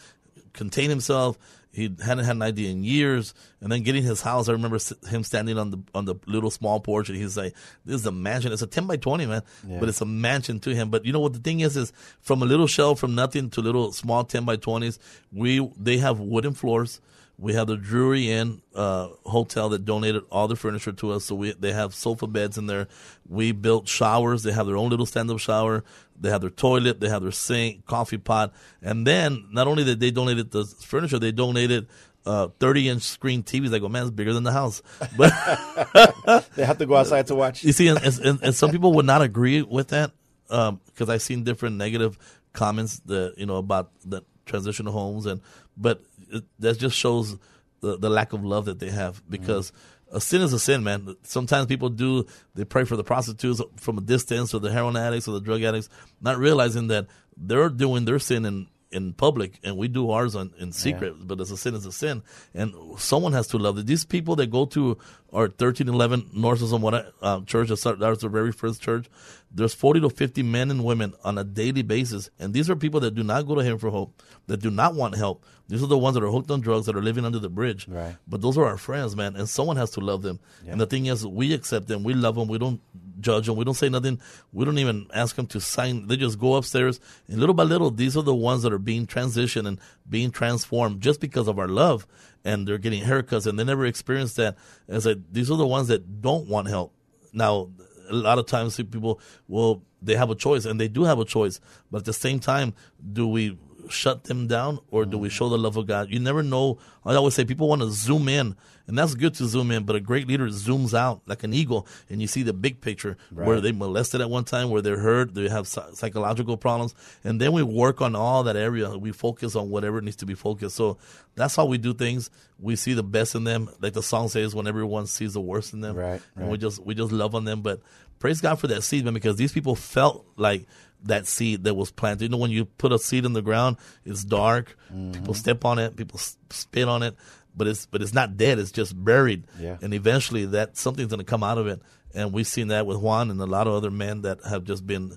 contain 0.52 0.90
himself. 0.90 1.38
He 1.72 1.94
hadn't 2.02 2.24
had 2.24 2.36
an 2.36 2.42
idea 2.42 2.70
in 2.70 2.84
years, 2.84 3.34
and 3.60 3.72
then 3.72 3.82
getting 3.82 4.02
his 4.02 4.20
house. 4.20 4.48
I 4.48 4.52
remember 4.52 4.78
him 5.08 5.24
standing 5.24 5.58
on 5.58 5.70
the 5.70 5.78
on 5.94 6.04
the 6.04 6.16
little 6.26 6.50
small 6.50 6.80
porch, 6.80 7.08
and 7.08 7.16
he's 7.18 7.36
like, 7.36 7.54
"This 7.84 8.00
is 8.00 8.06
a 8.06 8.12
mansion. 8.12 8.52
It's 8.52 8.62
a 8.62 8.66
ten 8.66 8.86
by 8.86 8.96
twenty, 8.96 9.26
man, 9.26 9.42
but 9.80 9.88
it's 9.88 10.00
a 10.00 10.06
mansion 10.06 10.60
to 10.60 10.74
him." 10.74 10.90
But 10.90 11.04
you 11.04 11.12
know 11.12 11.20
what 11.20 11.32
the 11.32 11.38
thing 11.38 11.60
is? 11.60 11.76
Is 11.76 11.92
from 12.20 12.42
a 12.42 12.46
little 12.46 12.66
shell, 12.66 12.94
from 12.94 13.14
nothing 13.14 13.50
to 13.50 13.60
little 13.60 13.92
small 13.92 14.24
ten 14.24 14.44
by 14.44 14.56
twenties. 14.56 14.98
We 15.32 15.66
they 15.78 15.98
have 15.98 16.20
wooden 16.20 16.52
floors. 16.54 17.00
We 17.38 17.52
have 17.52 17.66
the 17.66 17.76
Drury 17.76 18.30
Inn 18.30 18.62
uh, 18.74 19.08
hotel 19.26 19.68
that 19.68 19.84
donated 19.84 20.22
all 20.30 20.48
the 20.48 20.56
furniture 20.56 20.92
to 20.92 21.12
us, 21.12 21.26
so 21.26 21.34
we 21.34 21.52
they 21.52 21.72
have 21.72 21.94
sofa 21.94 22.26
beds 22.26 22.56
in 22.56 22.66
there. 22.66 22.88
We 23.28 23.52
built 23.52 23.88
showers. 23.88 24.42
They 24.42 24.52
have 24.52 24.66
their 24.66 24.78
own 24.78 24.88
little 24.88 25.04
stand-up 25.04 25.38
shower. 25.38 25.84
They 26.18 26.30
have 26.30 26.40
their 26.40 26.48
toilet. 26.48 27.00
They 27.00 27.10
have 27.10 27.22
their 27.22 27.32
sink, 27.32 27.84
coffee 27.84 28.16
pot, 28.16 28.54
and 28.80 29.06
then 29.06 29.48
not 29.52 29.66
only 29.66 29.84
did 29.84 30.00
they 30.00 30.10
donated 30.10 30.50
the 30.50 30.64
furniture, 30.64 31.18
they 31.18 31.30
donated 31.30 31.88
uh, 32.26 32.48
30 32.58 32.88
inch 32.88 33.02
screen 33.02 33.42
TVs. 33.42 33.74
I 33.74 33.78
go, 33.78 33.88
man, 33.88 34.02
it's 34.02 34.10
bigger 34.10 34.32
than 34.32 34.42
the 34.42 34.52
house. 34.52 34.82
But 35.16 35.32
They 36.56 36.64
have 36.64 36.78
to 36.78 36.86
go 36.86 36.96
outside 36.96 37.28
to 37.28 37.34
watch. 37.34 37.64
you 37.64 37.72
see, 37.72 37.88
and, 37.88 38.02
and, 38.02 38.42
and 38.42 38.54
some 38.54 38.70
people 38.70 38.92
would 38.94 39.06
not 39.06 39.22
agree 39.22 39.62
with 39.62 39.88
that 39.88 40.12
because 40.48 41.08
I've 41.08 41.22
seen 41.22 41.44
different 41.44 41.76
negative 41.76 42.18
comments 42.52 43.00
that 43.06 43.34
you 43.36 43.46
know 43.46 43.56
about 43.56 43.92
the 44.04 44.22
transitional 44.44 44.92
homes, 44.92 45.26
and 45.26 45.40
but 45.76 46.02
it, 46.30 46.44
that 46.58 46.78
just 46.78 46.96
shows 46.96 47.36
the, 47.80 47.96
the 47.98 48.10
lack 48.10 48.32
of 48.32 48.44
love 48.44 48.66
that 48.66 48.78
they 48.78 48.90
have 48.90 49.22
because. 49.28 49.72
A 50.12 50.20
sin 50.20 50.40
is 50.40 50.52
a 50.52 50.60
sin, 50.60 50.84
man. 50.84 51.16
Sometimes 51.24 51.66
people 51.66 51.88
do, 51.88 52.26
they 52.54 52.64
pray 52.64 52.84
for 52.84 52.94
the 52.94 53.02
prostitutes 53.02 53.60
from 53.74 53.98
a 53.98 54.00
distance 54.00 54.54
or 54.54 54.60
the 54.60 54.70
heroin 54.70 54.96
addicts 54.96 55.26
or 55.26 55.32
the 55.32 55.40
drug 55.40 55.64
addicts, 55.64 55.88
not 56.20 56.38
realizing 56.38 56.86
that 56.86 57.08
they're 57.36 57.68
doing 57.68 58.04
their 58.04 58.20
sin 58.20 58.44
in, 58.46 58.68
in 58.90 59.12
public 59.12 59.58
and 59.64 59.76
we 59.76 59.88
do 59.88 60.10
ours 60.10 60.36
on, 60.36 60.52
in 60.58 60.72
secret, 60.72 61.14
but 61.26 61.40
as 61.40 61.50
a 61.50 61.56
sin 61.56 61.74
is 61.74 61.86
a 61.86 61.92
sin. 61.92 62.22
And 62.54 62.72
someone 62.98 63.32
has 63.32 63.46
to 63.48 63.58
love 63.58 63.78
it. 63.78 63.86
These 63.86 64.04
people 64.04 64.36
that 64.36 64.50
go 64.50 64.64
to 64.66 64.96
our 65.32 65.48
1311 65.48 66.30
North 66.32 66.62
of 66.62 66.82
what 66.82 67.12
uh, 67.20 67.40
church, 67.42 67.68
that 67.68 67.98
was 67.98 68.20
the 68.20 68.28
very 68.28 68.52
first 68.52 68.80
church, 68.80 69.06
there's 69.50 69.74
40 69.74 70.00
to 70.00 70.10
50 70.10 70.42
men 70.42 70.70
and 70.70 70.84
women 70.84 71.14
on 71.24 71.38
a 71.38 71.44
daily 71.44 71.82
basis. 71.82 72.30
And 72.38 72.54
these 72.54 72.70
are 72.70 72.76
people 72.76 73.00
that 73.00 73.14
do 73.14 73.22
not 73.22 73.46
go 73.46 73.54
to 73.54 73.62
Haven 73.62 73.78
for 73.78 73.90
Hope, 73.90 74.22
that 74.46 74.58
do 74.58 74.70
not 74.70 74.94
want 74.94 75.16
help. 75.16 75.44
These 75.68 75.82
are 75.82 75.88
the 75.88 75.98
ones 75.98 76.14
that 76.14 76.22
are 76.22 76.30
hooked 76.30 76.50
on 76.50 76.60
drugs, 76.60 76.86
that 76.86 76.94
are 76.94 77.02
living 77.02 77.24
under 77.24 77.40
the 77.40 77.48
bridge. 77.48 77.88
Right. 77.88 78.16
But 78.28 78.40
those 78.40 78.56
are 78.56 78.64
our 78.64 78.76
friends, 78.76 79.16
man. 79.16 79.34
And 79.34 79.48
someone 79.48 79.76
has 79.76 79.90
to 79.92 80.00
love 80.00 80.22
them. 80.22 80.38
And 80.66 80.80
the 80.80 80.86
thing 80.86 81.06
is, 81.06 81.26
we 81.26 81.52
accept 81.54 81.88
them. 81.88 82.04
We 82.04 82.14
love 82.14 82.36
them. 82.36 82.46
We 82.46 82.58
don't 82.58 82.80
judge 83.20 83.46
them. 83.46 83.56
We 83.56 83.64
don't 83.64 83.74
say 83.74 83.88
nothing. 83.88 84.20
We 84.52 84.64
don't 84.64 84.78
even 84.78 85.06
ask 85.12 85.34
them 85.34 85.46
to 85.48 85.60
sign. 85.60 86.06
They 86.06 86.16
just 86.16 86.38
go 86.38 86.54
upstairs. 86.54 87.00
And 87.26 87.38
little 87.38 87.54
by 87.54 87.64
little, 87.64 87.90
these 87.90 88.16
are 88.16 88.22
the 88.22 88.34
ones 88.34 88.62
that 88.62 88.72
are 88.72 88.75
being 88.78 89.06
transitioned 89.06 89.66
and 89.66 89.80
being 90.08 90.30
transformed 90.30 91.00
just 91.00 91.20
because 91.20 91.48
of 91.48 91.58
our 91.58 91.68
love. 91.68 92.06
And 92.44 92.66
they're 92.66 92.78
getting 92.78 93.02
haircuts 93.02 93.46
and 93.46 93.58
they 93.58 93.64
never 93.64 93.86
experienced 93.86 94.36
that. 94.36 94.56
And 94.88 95.24
these 95.30 95.50
are 95.50 95.56
the 95.56 95.66
ones 95.66 95.88
that 95.88 96.22
don't 96.22 96.48
want 96.48 96.68
help. 96.68 96.94
Now, 97.32 97.70
a 98.08 98.14
lot 98.14 98.38
of 98.38 98.46
times 98.46 98.76
people, 98.76 99.20
well, 99.48 99.82
they 100.00 100.14
have 100.14 100.30
a 100.30 100.34
choice 100.34 100.64
and 100.64 100.80
they 100.80 100.88
do 100.88 101.04
have 101.04 101.18
a 101.18 101.24
choice. 101.24 101.60
But 101.90 101.98
at 101.98 102.04
the 102.04 102.12
same 102.12 102.38
time, 102.38 102.74
do 103.12 103.26
we 103.26 103.58
shut 103.88 104.24
them 104.24 104.46
down 104.46 104.78
or 104.90 105.04
do 105.04 105.18
we 105.18 105.28
show 105.28 105.48
the 105.48 105.58
love 105.58 105.76
of 105.76 105.86
God? 105.86 106.10
You 106.10 106.18
never 106.18 106.42
know. 106.42 106.78
I 107.04 107.14
always 107.14 107.34
say 107.34 107.44
people 107.44 107.68
want 107.68 107.82
to 107.82 107.90
zoom 107.90 108.28
in, 108.28 108.56
and 108.88 108.98
that's 108.98 109.14
good 109.14 109.34
to 109.34 109.46
zoom 109.46 109.70
in, 109.70 109.84
but 109.84 109.94
a 109.96 110.00
great 110.00 110.26
leader 110.26 110.48
zooms 110.48 110.92
out 110.92 111.22
like 111.26 111.44
an 111.44 111.52
eagle, 111.54 111.86
and 112.10 112.20
you 112.20 112.26
see 112.26 112.42
the 112.42 112.52
big 112.52 112.80
picture 112.80 113.16
where 113.46 113.60
they 113.60 113.72
molested 113.72 114.20
at 114.20 114.28
one 114.30 114.44
time, 114.44 114.70
where 114.70 114.82
they're 114.82 114.98
hurt, 114.98 115.34
they 115.34 115.48
have 115.48 115.66
psychological 115.68 116.56
problems, 116.56 116.94
and 117.24 117.40
then 117.40 117.52
we 117.52 117.62
work 117.62 118.00
on 118.00 118.16
all 118.16 118.42
that 118.44 118.56
area. 118.56 118.96
We 118.96 119.12
focus 119.12 119.54
on 119.56 119.70
whatever 119.70 120.00
needs 120.00 120.16
to 120.16 120.26
be 120.26 120.34
focused. 120.34 120.76
So 120.76 120.98
that's 121.34 121.54
how 121.56 121.66
we 121.66 121.78
do 121.78 121.94
things. 121.94 122.30
We 122.58 122.76
see 122.76 122.94
the 122.94 123.02
best 123.02 123.34
in 123.34 123.44
them, 123.44 123.70
like 123.80 123.92
the 123.92 124.02
song 124.02 124.28
says, 124.28 124.54
when 124.54 124.66
everyone 124.66 125.06
sees 125.06 125.34
the 125.34 125.40
worst 125.40 125.72
in 125.74 125.80
them, 125.80 125.96
Right, 125.96 126.22
And 126.34 126.48
we 126.50 126.58
just 126.58 126.84
we 126.84 126.94
just 126.94 127.12
love 127.12 127.34
on 127.34 127.44
them. 127.44 127.62
But 127.62 127.80
praise 128.18 128.40
God 128.40 128.58
for 128.58 128.66
that 128.68 128.82
seed, 128.82 129.04
man, 129.04 129.14
because 129.14 129.36
these 129.36 129.52
people 129.52 129.74
felt 129.76 130.26
like 130.36 130.66
that 131.04 131.26
seed 131.26 131.64
that 131.64 131.74
was 131.74 131.90
planted. 131.90 132.24
You 132.24 132.28
know, 132.30 132.36
when 132.36 132.50
you 132.50 132.64
put 132.64 132.92
a 132.92 132.98
seed 132.98 133.24
in 133.24 133.32
the 133.32 133.42
ground, 133.42 133.76
it's 134.04 134.24
dark. 134.24 134.76
Mm-hmm. 134.92 135.12
People 135.12 135.34
step 135.34 135.64
on 135.64 135.78
it. 135.78 135.96
People 135.96 136.18
spit 136.50 136.88
on 136.88 137.02
it, 137.02 137.14
but 137.56 137.66
it's 137.66 137.86
but 137.86 138.02
it's 138.02 138.14
not 138.14 138.36
dead. 138.36 138.58
It's 138.58 138.72
just 138.72 139.02
buried. 139.02 139.44
Yeah. 139.58 139.76
And 139.80 139.94
eventually, 139.94 140.46
that 140.46 140.76
something's 140.76 141.08
going 141.08 141.20
to 141.20 141.24
come 141.24 141.42
out 141.42 141.58
of 141.58 141.66
it. 141.66 141.80
And 142.14 142.32
we've 142.32 142.46
seen 142.46 142.68
that 142.68 142.86
with 142.86 142.98
Juan 142.98 143.30
and 143.30 143.40
a 143.40 143.46
lot 143.46 143.66
of 143.66 143.74
other 143.74 143.90
men 143.90 144.22
that 144.22 144.44
have 144.44 144.64
just 144.64 144.86
been. 144.86 145.16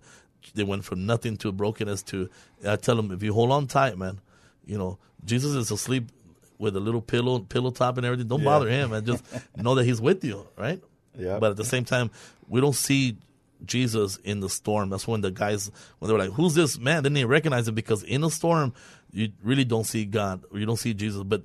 They 0.55 0.63
went 0.63 0.83
from 0.83 1.05
nothing 1.05 1.37
to 1.37 1.51
brokenness 1.51 2.03
to. 2.03 2.29
I 2.65 2.75
tell 2.77 2.95
them, 2.95 3.11
if 3.11 3.21
you 3.21 3.33
hold 3.33 3.51
on 3.51 3.67
tight, 3.67 3.97
man, 3.97 4.19
you 4.65 4.77
know 4.77 4.97
Jesus 5.25 5.53
is 5.53 5.69
asleep 5.69 6.09
with 6.57 6.75
a 6.75 6.79
little 6.79 7.01
pillow 7.01 7.39
pillow 7.39 7.71
top 7.71 7.97
and 7.97 8.05
everything. 8.05 8.27
Don't 8.27 8.43
bother 8.43 8.69
him, 8.69 8.93
and 8.93 9.05
just 9.05 9.23
know 9.57 9.75
that 9.75 9.85
He's 9.85 10.01
with 10.01 10.23
you, 10.23 10.47
right? 10.57 10.81
Yeah. 11.17 11.39
But 11.39 11.51
at 11.51 11.57
the 11.57 11.65
same 11.65 11.85
time, 11.85 12.11
we 12.47 12.61
don't 12.61 12.75
see 12.75 13.17
Jesus 13.65 14.17
in 14.17 14.39
the 14.39 14.49
storm. 14.49 14.89
That's 14.89 15.07
when 15.07 15.21
the 15.21 15.31
guys 15.31 15.71
when 15.99 16.07
they 16.07 16.13
were 16.13 16.19
like, 16.19 16.31
"Who's 16.31 16.55
this 16.55 16.79
man?" 16.79 17.03
They 17.03 17.09
didn't 17.09 17.27
recognize 17.27 17.67
him 17.67 17.75
because 17.75 18.03
in 18.03 18.21
the 18.21 18.29
storm, 18.29 18.73
you 19.11 19.31
really 19.43 19.65
don't 19.65 19.85
see 19.85 20.05
God 20.05 20.43
you 20.53 20.65
don't 20.65 20.77
see 20.77 20.93
Jesus, 20.93 21.23
but 21.23 21.43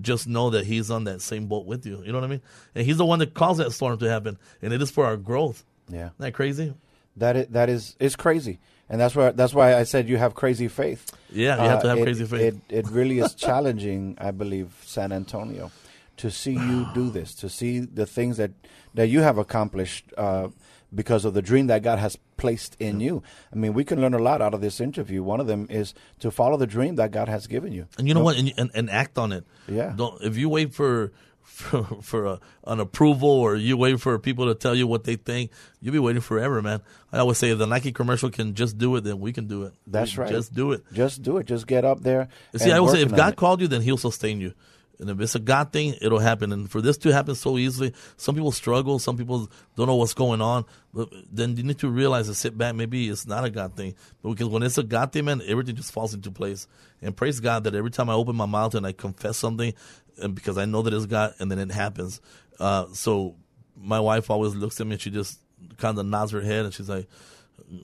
just 0.00 0.26
know 0.26 0.50
that 0.50 0.66
He's 0.66 0.90
on 0.90 1.04
that 1.04 1.20
same 1.20 1.46
boat 1.46 1.66
with 1.66 1.86
you. 1.86 2.02
You 2.04 2.12
know 2.12 2.18
what 2.18 2.24
I 2.24 2.28
mean? 2.28 2.42
And 2.74 2.86
He's 2.86 2.98
the 2.98 3.04
one 3.04 3.18
that 3.18 3.34
caused 3.34 3.60
that 3.60 3.72
storm 3.72 3.98
to 3.98 4.08
happen, 4.08 4.38
and 4.60 4.72
it 4.72 4.80
is 4.82 4.90
for 4.90 5.04
our 5.04 5.16
growth. 5.16 5.64
Yeah. 5.88 6.06
Isn't 6.06 6.18
that 6.18 6.34
crazy? 6.34 6.74
That 7.16 7.36
is, 7.36 7.46
that 7.48 7.68
is 7.68 7.96
it's 8.00 8.16
crazy, 8.16 8.58
and 8.88 9.00
that's 9.00 9.14
why 9.14 9.32
that's 9.32 9.52
why 9.52 9.74
I 9.76 9.82
said 9.82 10.08
you 10.08 10.16
have 10.16 10.34
crazy 10.34 10.68
faith. 10.68 11.12
Yeah, 11.30 11.62
you 11.62 11.68
have 11.68 11.82
to 11.82 11.88
have 11.88 11.98
it, 11.98 12.04
crazy 12.04 12.24
faith. 12.24 12.40
It 12.70 12.86
it 12.86 12.88
really 12.88 13.18
is 13.18 13.34
challenging, 13.34 14.16
I 14.18 14.30
believe, 14.30 14.72
San 14.86 15.12
Antonio, 15.12 15.70
to 16.16 16.30
see 16.30 16.52
you 16.52 16.86
do 16.94 17.10
this, 17.10 17.34
to 17.34 17.50
see 17.50 17.80
the 17.80 18.06
things 18.06 18.38
that 18.38 18.52
that 18.94 19.08
you 19.08 19.20
have 19.20 19.36
accomplished 19.36 20.06
uh, 20.16 20.48
because 20.94 21.24
of 21.24 21.34
the 21.34 21.42
dream 21.42 21.66
that 21.68 21.82
God 21.82 21.98
has 21.98 22.16
placed 22.36 22.76
in 22.78 23.00
you. 23.00 23.22
I 23.52 23.56
mean, 23.56 23.74
we 23.74 23.84
can 23.84 24.00
learn 24.00 24.14
a 24.14 24.18
lot 24.18 24.42
out 24.42 24.54
of 24.54 24.60
this 24.60 24.80
interview. 24.80 25.22
One 25.22 25.40
of 25.40 25.46
them 25.46 25.66
is 25.70 25.94
to 26.20 26.30
follow 26.30 26.56
the 26.56 26.66
dream 26.66 26.96
that 26.96 27.10
God 27.10 27.28
has 27.28 27.46
given 27.46 27.72
you. 27.72 27.86
And 27.98 28.08
you 28.08 28.14
know 28.14 28.22
what? 28.22 28.36
And, 28.36 28.52
and, 28.56 28.70
and 28.74 28.90
act 28.90 29.18
on 29.18 29.32
it. 29.32 29.44
Yeah. 29.68 29.92
Don't 29.96 30.22
if 30.22 30.36
you 30.36 30.48
wait 30.48 30.74
for 30.74 31.12
for, 31.42 31.84
for 32.02 32.24
a, 32.26 32.40
an 32.66 32.80
approval 32.80 33.28
or 33.28 33.56
you 33.56 33.76
wait 33.76 34.00
for 34.00 34.18
people 34.18 34.46
to 34.46 34.54
tell 34.54 34.74
you 34.74 34.86
what 34.86 35.04
they 35.04 35.16
think, 35.16 35.50
you'll 35.80 35.92
be 35.92 35.98
waiting 35.98 36.22
forever, 36.22 36.62
man. 36.62 36.80
I 37.12 37.18
always 37.18 37.36
say 37.38 37.50
if 37.50 37.58
the 37.58 37.66
Nike 37.66 37.92
commercial 37.92 38.30
can 38.30 38.54
just 38.54 38.78
do 38.78 38.94
it, 38.96 39.02
then 39.02 39.20
we 39.20 39.32
can 39.32 39.48
do 39.48 39.64
it. 39.64 39.74
That's 39.86 40.16
We 40.16 40.22
right. 40.22 40.32
Just 40.32 40.54
do 40.54 40.72
it. 40.72 40.82
Just 40.92 41.22
do 41.22 41.36
it. 41.38 41.46
Just 41.46 41.66
get 41.66 41.84
up 41.84 42.00
there. 42.00 42.28
See, 42.56 42.72
I 42.72 42.78
always 42.78 42.94
say 42.94 43.02
if 43.02 43.14
God 43.14 43.34
it. 43.34 43.36
called 43.36 43.60
you, 43.60 43.68
then 43.68 43.82
He'll 43.82 43.98
sustain 43.98 44.40
you. 44.40 44.54
And 45.02 45.10
if 45.10 45.20
it's 45.20 45.34
a 45.34 45.40
God 45.40 45.72
thing, 45.72 45.96
it'll 46.00 46.20
happen. 46.20 46.52
And 46.52 46.70
for 46.70 46.80
this 46.80 46.96
to 46.98 47.12
happen 47.12 47.34
so 47.34 47.58
easily, 47.58 47.92
some 48.16 48.36
people 48.36 48.52
struggle. 48.52 49.00
Some 49.00 49.16
people 49.16 49.50
don't 49.74 49.88
know 49.88 49.96
what's 49.96 50.14
going 50.14 50.40
on. 50.40 50.64
But 50.94 51.08
then 51.28 51.56
you 51.56 51.64
need 51.64 51.80
to 51.80 51.88
realize 51.88 52.28
and 52.28 52.36
sit 52.36 52.56
back. 52.56 52.76
Maybe 52.76 53.08
it's 53.08 53.26
not 53.26 53.44
a 53.44 53.50
God 53.50 53.76
thing. 53.76 53.96
But 54.22 54.30
because 54.30 54.46
when 54.46 54.62
it's 54.62 54.78
a 54.78 54.84
God 54.84 55.12
thing, 55.12 55.24
man, 55.24 55.42
everything 55.44 55.74
just 55.74 55.90
falls 55.90 56.14
into 56.14 56.30
place. 56.30 56.68
And 57.02 57.16
praise 57.16 57.40
God 57.40 57.64
that 57.64 57.74
every 57.74 57.90
time 57.90 58.08
I 58.08 58.14
open 58.14 58.36
my 58.36 58.46
mouth 58.46 58.76
and 58.76 58.86
I 58.86 58.92
confess 58.92 59.38
something, 59.38 59.74
and 60.18 60.36
because 60.36 60.56
I 60.56 60.66
know 60.66 60.82
that 60.82 60.94
it's 60.94 61.06
God, 61.06 61.34
and 61.40 61.50
then 61.50 61.58
it 61.58 61.72
happens. 61.72 62.20
Uh, 62.60 62.86
so 62.92 63.34
my 63.76 63.98
wife 63.98 64.30
always 64.30 64.54
looks 64.54 64.80
at 64.80 64.86
me 64.86 64.92
and 64.92 65.00
she 65.00 65.10
just 65.10 65.40
kind 65.78 65.98
of 65.98 66.06
nods 66.06 66.30
her 66.30 66.42
head 66.42 66.64
and 66.64 66.72
she's 66.72 66.88
like, 66.88 67.08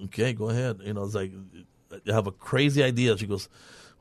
okay, 0.04 0.32
go 0.32 0.50
ahead. 0.50 0.78
You 0.84 0.94
know, 0.94 1.04
it's 1.04 1.14
like, 1.14 1.32
I 1.92 2.12
have 2.12 2.28
a 2.28 2.32
crazy 2.32 2.82
idea. 2.82 3.16
She 3.18 3.26
goes, 3.26 3.48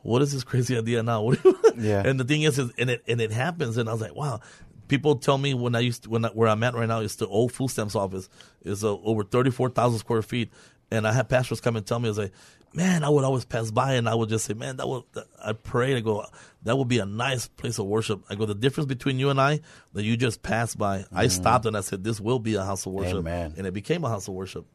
what 0.08 0.22
is 0.22 0.32
this 0.34 0.44
crazy 0.44 0.78
idea 0.78 1.04
now? 1.04 1.22
What 1.28 1.40
Yeah. 1.78 2.02
And 2.06 2.20
the 2.20 2.24
thing 2.24 2.44
is, 2.44 2.58
is 2.58 2.72
and 2.78 2.90
it 2.90 3.04
and 3.08 3.20
it 3.22 3.32
happens, 3.32 3.78
and 3.78 3.88
I 3.90 3.92
was 3.94 4.02
like, 4.02 4.16
wow. 4.16 4.40
People 4.88 5.18
tell 5.18 5.38
me 5.38 5.54
when 5.54 5.76
I 5.76 5.82
used 5.82 6.04
to, 6.04 6.10
when 6.10 6.24
I, 6.24 6.30
where 6.30 6.48
I'm 6.48 6.64
at 6.64 6.74
right 6.74 6.88
now 6.88 7.02
is 7.02 7.18
the 7.18 7.28
old 7.28 7.52
food 7.52 7.70
stamps 7.70 7.94
office 7.94 8.30
is 8.64 8.86
uh, 8.86 8.96
over 9.00 9.24
thirty 9.26 9.52
four 9.52 9.70
thousand 9.70 10.00
square 10.00 10.22
feet, 10.22 10.50
and 10.90 11.06
I 11.06 11.12
had 11.12 11.28
pastors 11.28 11.60
come 11.60 11.76
and 11.76 11.86
tell 11.86 12.00
me, 12.00 12.08
I 12.08 12.12
was 12.12 12.18
like, 12.18 12.32
man, 12.74 13.04
I 13.04 13.10
would 13.10 13.26
always 13.26 13.44
pass 13.44 13.70
by 13.70 13.96
and 13.96 14.08
I 14.08 14.16
would 14.16 14.30
just 14.30 14.46
say, 14.46 14.54
man, 14.54 14.78
that 14.78 14.88
would 14.88 15.04
I 15.44 15.52
pray 15.52 15.98
I 15.98 16.00
go 16.00 16.26
that 16.64 16.78
would 16.78 16.88
be 16.88 17.00
a 17.00 17.06
nice 17.06 17.50
place 17.50 17.80
of 17.80 17.86
worship. 17.86 18.22
I 18.30 18.36
go 18.36 18.46
the 18.46 18.56
difference 18.56 18.88
between 18.88 19.20
you 19.20 19.30
and 19.30 19.42
I 19.42 19.60
that 19.92 20.04
you 20.04 20.16
just 20.16 20.42
passed 20.42 20.78
by. 20.78 21.04
I 21.12 21.28
stopped 21.28 21.66
and 21.66 21.76
I 21.76 21.82
said, 21.82 22.06
this 22.06 22.22
will 22.22 22.40
be 22.40 22.56
a 22.56 22.64
house 22.64 22.86
of 22.86 22.94
worship, 22.94 23.18
Mm-hmm. 23.18 23.28
Amen. 23.28 23.54
and 23.58 23.68
it 23.68 23.74
became 23.74 24.06
a 24.06 24.10
house 24.10 24.30
of 24.30 24.36
worship. 24.36 24.66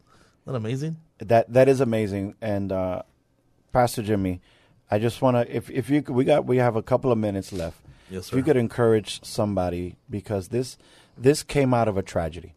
Isn't 0.42 0.52
that 0.52 0.58
amazing? 0.58 0.96
That 1.20 1.50
that 1.54 1.68
is 1.70 1.80
amazing. 1.80 2.34
And 2.42 2.70
uh, 2.70 3.02
Pastor 3.72 4.02
Jimmy, 4.02 4.42
I 4.92 4.98
just 4.98 5.22
want 5.22 5.36
to 5.38 5.56
if 5.56 5.70
if 5.70 5.88
you 5.90 6.02
we 6.08 6.24
got 6.24 6.44
we 6.46 6.58
have 6.58 6.76
a 6.76 6.82
couple 6.82 7.10
of 7.12 7.18
minutes 7.18 7.52
left. 7.52 7.78
Yes, 8.10 8.28
If 8.28 8.34
you 8.36 8.42
could 8.42 8.58
encourage 8.58 9.24
somebody 9.24 9.96
because 10.10 10.48
this 10.48 10.76
this 11.16 11.42
came 11.42 11.72
out 11.72 11.88
of 11.88 11.96
a 11.96 12.02
tragedy. 12.02 12.52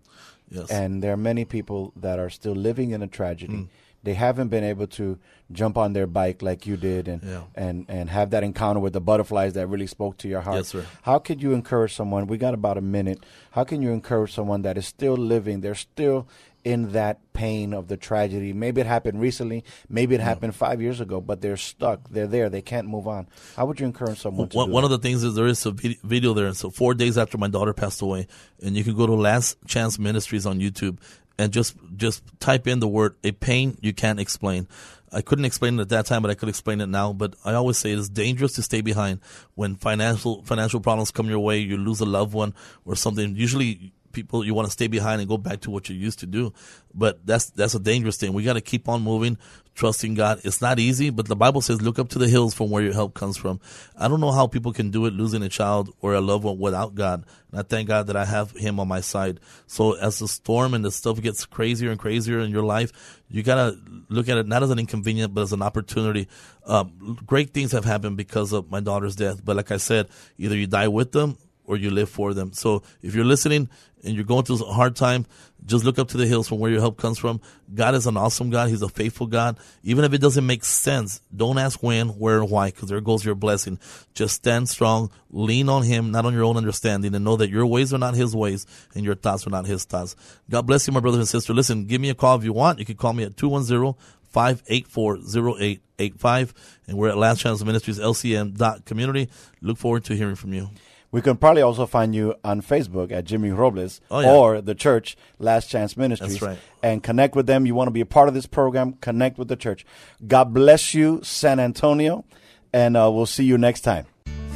Yes. 0.50 0.70
And 0.70 1.02
there 1.02 1.14
are 1.14 1.18
many 1.32 1.46
people 1.46 1.94
that 1.96 2.20
are 2.20 2.30
still 2.30 2.54
living 2.54 2.92
in 2.92 3.02
a 3.02 3.08
tragedy. 3.08 3.54
Mm. 3.54 3.68
They 4.04 4.14
haven't 4.14 4.50
been 4.50 4.64
able 4.64 4.86
to 5.00 5.18
jump 5.52 5.78
on 5.78 5.94
their 5.94 6.06
bike 6.08 6.42
like 6.44 6.68
you 6.68 6.78
did 6.78 7.08
and 7.08 7.24
Yeah. 7.24 7.44
and 7.56 7.86
and 7.88 8.10
have 8.10 8.30
that 8.32 8.44
encounter 8.44 8.82
with 8.82 8.94
the 8.94 9.02
butterflies 9.02 9.54
that 9.54 9.68
really 9.68 9.88
spoke 9.88 10.18
to 10.18 10.28
your 10.28 10.42
heart. 10.42 10.58
Yes, 10.58 10.68
sir. 10.68 10.86
How 11.04 11.18
could 11.20 11.42
you 11.42 11.54
encourage 11.54 11.94
someone? 11.96 12.28
We 12.28 12.38
got 12.38 12.54
about 12.54 12.78
a 12.78 12.82
minute. 12.98 13.20
How 13.52 13.64
can 13.64 13.82
you 13.82 13.92
encourage 13.92 14.34
someone 14.34 14.62
that 14.64 14.78
is 14.78 14.86
still 14.86 15.16
living? 15.18 15.62
They're 15.62 15.74
still 15.92 16.28
in 16.66 16.94
that 16.94 17.32
pain 17.32 17.74
of 17.74 17.88
the 17.88 17.96
tragedy. 17.96 18.52
Maybe 18.52 18.82
it 18.82 18.88
happened 18.88 19.22
recently. 19.22 19.64
Maybe 19.88 20.16
it 20.16 20.22
happened 20.22 20.56
five 20.56 20.82
years 20.82 21.00
ago, 21.00 21.22
but 21.22 21.40
they're 21.40 21.58
stuck. 21.58 22.10
They're 22.10 22.28
there. 22.28 22.50
They 22.50 22.64
can't 22.64 22.88
move 22.88 23.08
on. 23.08 23.28
How 23.56 23.68
would 23.68 23.80
you 23.80 23.86
encourage 23.86 24.20
someone 24.20 24.50
to 24.50 24.58
one, 24.58 24.68
do 24.68 24.74
one 24.74 24.82
that? 24.82 24.92
of 24.92 25.02
the 25.02 25.08
things 25.08 25.24
is 25.24 25.36
there 25.36 25.46
is 25.46 25.64
a 25.66 25.72
video 25.72 26.34
there. 26.34 26.48
And 26.48 26.58
so 26.58 26.72
four 26.72 26.96
days 26.96 27.18
after 27.20 27.38
my 27.38 27.48
daughter 27.48 27.72
passed 27.72 28.02
away, 28.02 28.28
and 28.62 28.76
you 28.76 28.84
can 28.84 28.96
go 28.96 29.06
to 29.06 29.14
Last 29.14 29.58
Chance 29.68 30.00
Ministries 30.00 30.48
on 30.48 30.60
YouTube 30.60 30.98
and 31.38 31.54
just 31.54 31.76
just 31.96 32.24
type 32.40 32.68
in 32.68 32.80
the 32.80 32.88
word 32.88 33.16
a 33.24 33.32
pain 33.32 33.78
you 33.82 33.94
can't 33.94 34.20
explain. 34.20 34.68
I 35.12 35.22
couldn't 35.22 35.46
explain 35.46 35.80
it 35.80 35.84
at 35.84 35.90
that 35.90 36.06
time, 36.08 36.24
but 36.24 36.32
I 36.32 36.34
could 36.34 36.50
explain 36.50 36.82
it 36.82 36.88
now. 36.88 37.14
But 37.14 37.36
I 37.46 37.54
always 37.54 37.78
say 37.78 37.92
it's 37.92 38.10
dangerous 38.10 38.54
to 38.54 38.64
stay 38.64 38.82
behind 38.82 39.20
when 39.54 39.76
financial 39.76 40.44
financial 40.44 40.80
problems 40.80 41.12
come 41.12 41.28
your 41.28 41.40
way. 41.40 41.60
You 41.60 41.78
lose 41.78 42.02
a 42.02 42.06
loved 42.06 42.34
one 42.34 42.54
or 42.86 42.96
something. 42.96 43.36
Usually, 43.36 43.94
people 44.16 44.44
you 44.44 44.56
want 44.56 44.66
to 44.66 44.72
stay 44.72 44.88
behind 44.88 45.22
and 45.22 45.30
go 45.30 45.38
back 45.38 45.62
to 45.62 45.70
what 45.70 45.90
you 45.90 45.96
used 45.96 46.20
to 46.20 46.26
do. 46.26 46.54
But 46.94 47.24
that's 47.26 47.52
that's 47.52 47.76
a 47.76 47.80
dangerous 47.80 48.18
thing. 48.18 48.34
We 48.34 48.44
got 48.44 48.54
to 48.54 48.62
keep 48.62 48.88
on 48.88 49.04
moving, 49.04 49.38
trusting 49.76 50.16
God. 50.16 50.40
It's 50.44 50.62
not 50.62 50.80
easy, 50.80 51.10
but 51.10 51.28
the 51.28 51.36
Bible 51.36 51.62
says, 51.62 51.82
"Look 51.82 52.00
up 52.00 52.10
to 52.10 52.20
the 52.20 52.28
hills 52.28 52.54
from 52.54 52.72
where 52.72 52.82
your 52.82 52.94
help 52.94 53.14
comes 53.14 53.38
from." 53.38 53.60
I 53.98 54.08
don't 54.08 54.22
know 54.22 54.32
how 54.32 54.48
people 54.48 54.72
can 54.72 54.90
do 54.90 55.06
it, 55.06 55.14
losing 55.14 55.44
a 55.44 55.50
child 55.50 55.94
or 56.02 56.14
a 56.14 56.22
loved 56.22 56.46
one 56.46 56.58
without 56.58 56.96
God. 56.96 57.26
And 57.52 57.60
I 57.60 57.64
thank 57.64 57.90
God 57.90 58.08
that 58.08 58.16
I 58.16 58.26
have 58.26 58.52
Him 58.52 58.80
on 58.80 58.88
my 58.88 59.02
side. 59.02 59.42
So 59.68 59.94
as 59.94 60.20
the 60.20 60.28
storm 60.28 60.74
and 60.74 60.84
the 60.84 60.92
stuff 60.92 61.22
gets 61.22 61.46
crazier 61.46 61.92
and 61.92 62.00
crazier 62.00 62.40
in 62.40 62.50
your 62.50 62.64
life, 62.64 63.22
you 63.30 63.44
gotta 63.44 63.78
look 64.10 64.30
at 64.30 64.38
it 64.38 64.48
not 64.48 64.64
as 64.64 64.70
an 64.72 64.80
inconvenience, 64.80 65.32
but 65.34 65.42
as 65.42 65.54
an 65.54 65.62
opportunity. 65.62 66.30
Um, 66.66 67.20
great 67.26 67.54
things 67.54 67.74
have 67.74 67.86
happened 67.86 68.16
because 68.18 68.54
of 68.54 68.72
my 68.72 68.80
daughter's 68.80 69.16
death. 69.16 69.44
But 69.44 69.58
like 69.58 69.72
I 69.72 69.78
said, 69.78 70.08
either 70.38 70.56
you 70.56 70.68
die 70.68 70.88
with 70.88 71.12
them 71.12 71.38
or 71.66 71.78
you 71.78 71.90
live 71.90 72.10
for 72.10 72.34
them. 72.34 72.54
So 72.54 72.84
if 73.02 73.16
you're 73.16 73.26
listening 73.26 73.70
and 74.04 74.16
you're 74.16 74.24
going 74.24 74.44
through 74.44 74.64
a 74.64 74.74
hard 74.74 74.96
time, 74.96 75.26
just 75.66 75.84
look 75.84 75.98
up 75.98 76.10
to 76.10 76.18
the 76.18 76.28
hills 76.28 76.48
from 76.48 76.60
where 76.60 76.70
your 76.70 76.80
help 76.80 76.98
comes 76.98 77.18
from. 77.18 77.42
God 77.74 77.96
is 77.96 78.06
an 78.06 78.18
awesome 78.18 78.52
God. 78.52 78.70
He's 78.70 78.84
a 78.84 78.90
faithful 78.90 79.26
God. 79.26 79.58
Even 79.82 80.06
if 80.06 80.14
it 80.14 80.22
doesn't 80.22 80.46
make 80.46 80.64
sense, 80.64 81.22
don't 81.36 81.58
ask 81.58 81.82
when, 81.82 82.10
where, 82.10 82.40
and 82.42 82.52
why, 82.52 82.70
because 82.70 82.90
there 82.90 83.02
goes 83.02 83.26
your 83.26 83.34
blessing. 83.34 83.80
Just 84.14 84.36
stand 84.36 84.70
strong, 84.70 85.10
lean 85.32 85.68
on 85.68 85.82
Him, 85.82 86.12
not 86.12 86.26
on 86.26 86.34
your 86.34 86.44
own 86.44 86.56
understanding, 86.56 87.16
and 87.16 87.26
know 87.26 87.36
that 87.38 87.50
your 87.50 87.66
ways 87.66 87.94
are 87.94 87.98
not 87.98 88.14
His 88.14 88.36
ways 88.36 88.68
and 88.94 89.04
your 89.04 89.16
thoughts 89.16 89.48
are 89.48 89.52
not 89.52 89.66
His 89.66 89.86
thoughts. 89.86 90.16
God 90.50 90.68
bless 90.68 90.86
you, 90.86 90.94
my 90.94 91.00
brothers 91.00 91.20
and 91.20 91.28
sisters. 91.28 91.56
Listen, 91.56 91.86
give 91.86 92.00
me 92.00 92.10
a 92.12 92.16
call 92.16 92.38
if 92.38 92.44
you 92.44 92.54
want. 92.54 92.78
You 92.78 92.86
can 92.86 92.98
call 92.98 93.14
me 93.14 93.24
at 93.24 93.38
210 93.38 93.96
584 94.36 95.16
0885. 95.16 96.54
And 96.88 96.98
we're 96.98 97.10
at 97.10 97.18
Last 97.18 97.40
Chance 97.40 97.64
Ministries, 97.64 98.00
LCM.community. 98.00 99.30
Look 99.62 99.78
forward 99.78 100.04
to 100.06 100.16
hearing 100.16 100.36
from 100.36 100.54
you. 100.54 100.70
We 101.16 101.22
can 101.22 101.38
probably 101.38 101.62
also 101.62 101.86
find 101.86 102.14
you 102.14 102.36
on 102.44 102.62
Facebook 102.62 103.10
at 103.10 103.24
Jimmy 103.24 103.50
Robles 103.52 104.02
Oh, 104.12 104.20
yeah. 104.20 104.34
or 104.34 104.60
the 104.60 104.76
church 104.76 105.16
Last 105.40 105.70
Chance 105.70 105.96
Ministries. 105.96 106.34
That's 106.34 106.42
right. 106.42 106.58
And 106.84 107.02
connect 107.02 107.38
with 107.38 107.48
them. 107.48 107.66
You 107.66 107.74
want 107.74 107.88
to 107.88 107.92
be 107.92 108.02
a 108.02 108.06
part 108.06 108.28
of 108.28 108.34
this 108.34 108.46
program, 108.46 108.96
connect 109.00 109.38
with 109.38 109.48
the 109.48 109.56
church. 109.56 109.86
God 110.28 110.54
bless 110.54 110.94
you, 110.94 111.22
San 111.24 111.62
Antonio, 111.62 112.26
and 112.74 112.98
uh, 112.98 113.10
we'll 113.10 113.28
see 113.28 113.46
you 113.46 113.58
next 113.58 113.80
time. 113.80 114.08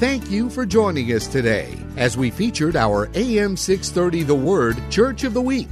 Thank 0.02 0.30
you 0.30 0.50
for 0.50 0.66
joining 0.66 1.06
us 1.14 1.28
today 1.28 1.78
as 1.96 2.18
we 2.18 2.30
featured 2.30 2.76
our 2.76 3.10
AM 3.14 3.56
630 3.56 4.24
The 4.24 4.36
Word 4.36 4.78
Church 4.90 5.24
of 5.24 5.34
the 5.34 5.42
Week. 5.42 5.70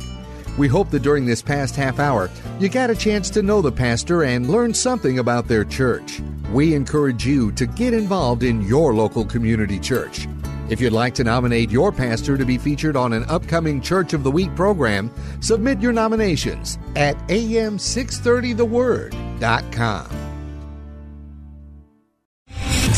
We 0.58 0.69
hope 0.69 0.89
that 0.91 1.02
during 1.02 1.26
this 1.26 1.41
past 1.41 1.76
half 1.76 2.00
hour, 2.00 2.30
you 2.62 2.69
got 2.69 2.89
a 2.89 2.95
chance 2.95 3.30
to 3.32 3.43
know 3.43 3.62
the 3.62 3.73
pastor 3.73 4.23
and 4.23 4.50
learn 4.50 4.73
something 4.73 5.19
about 5.19 5.50
their 5.50 5.65
church. 5.65 6.21
We 6.54 6.73
encourage 6.73 7.26
you 7.26 7.52
to 7.52 7.65
get 7.65 7.93
involved 7.93 8.41
in 8.43 8.62
your 8.62 8.95
local 8.95 9.26
community 9.26 9.80
church. 9.82 10.30
If 10.69 10.82
you'd 10.82 10.91
like 10.93 11.15
to 11.15 11.23
nominate 11.23 11.71
your 11.71 11.93
pastor 11.93 12.38
to 12.38 12.45
be 12.45 12.58
featured 12.58 12.97
on 12.97 13.13
an 13.13 13.23
upcoming 13.30 13.80
Church 13.82 14.13
of 14.13 14.23
the 14.23 14.32
Week 14.32 14.53
program, 14.56 15.12
submit 15.39 15.80
your 15.80 15.93
nominations 15.93 16.77
at 16.95 17.15
am630theword.com. 17.30 20.27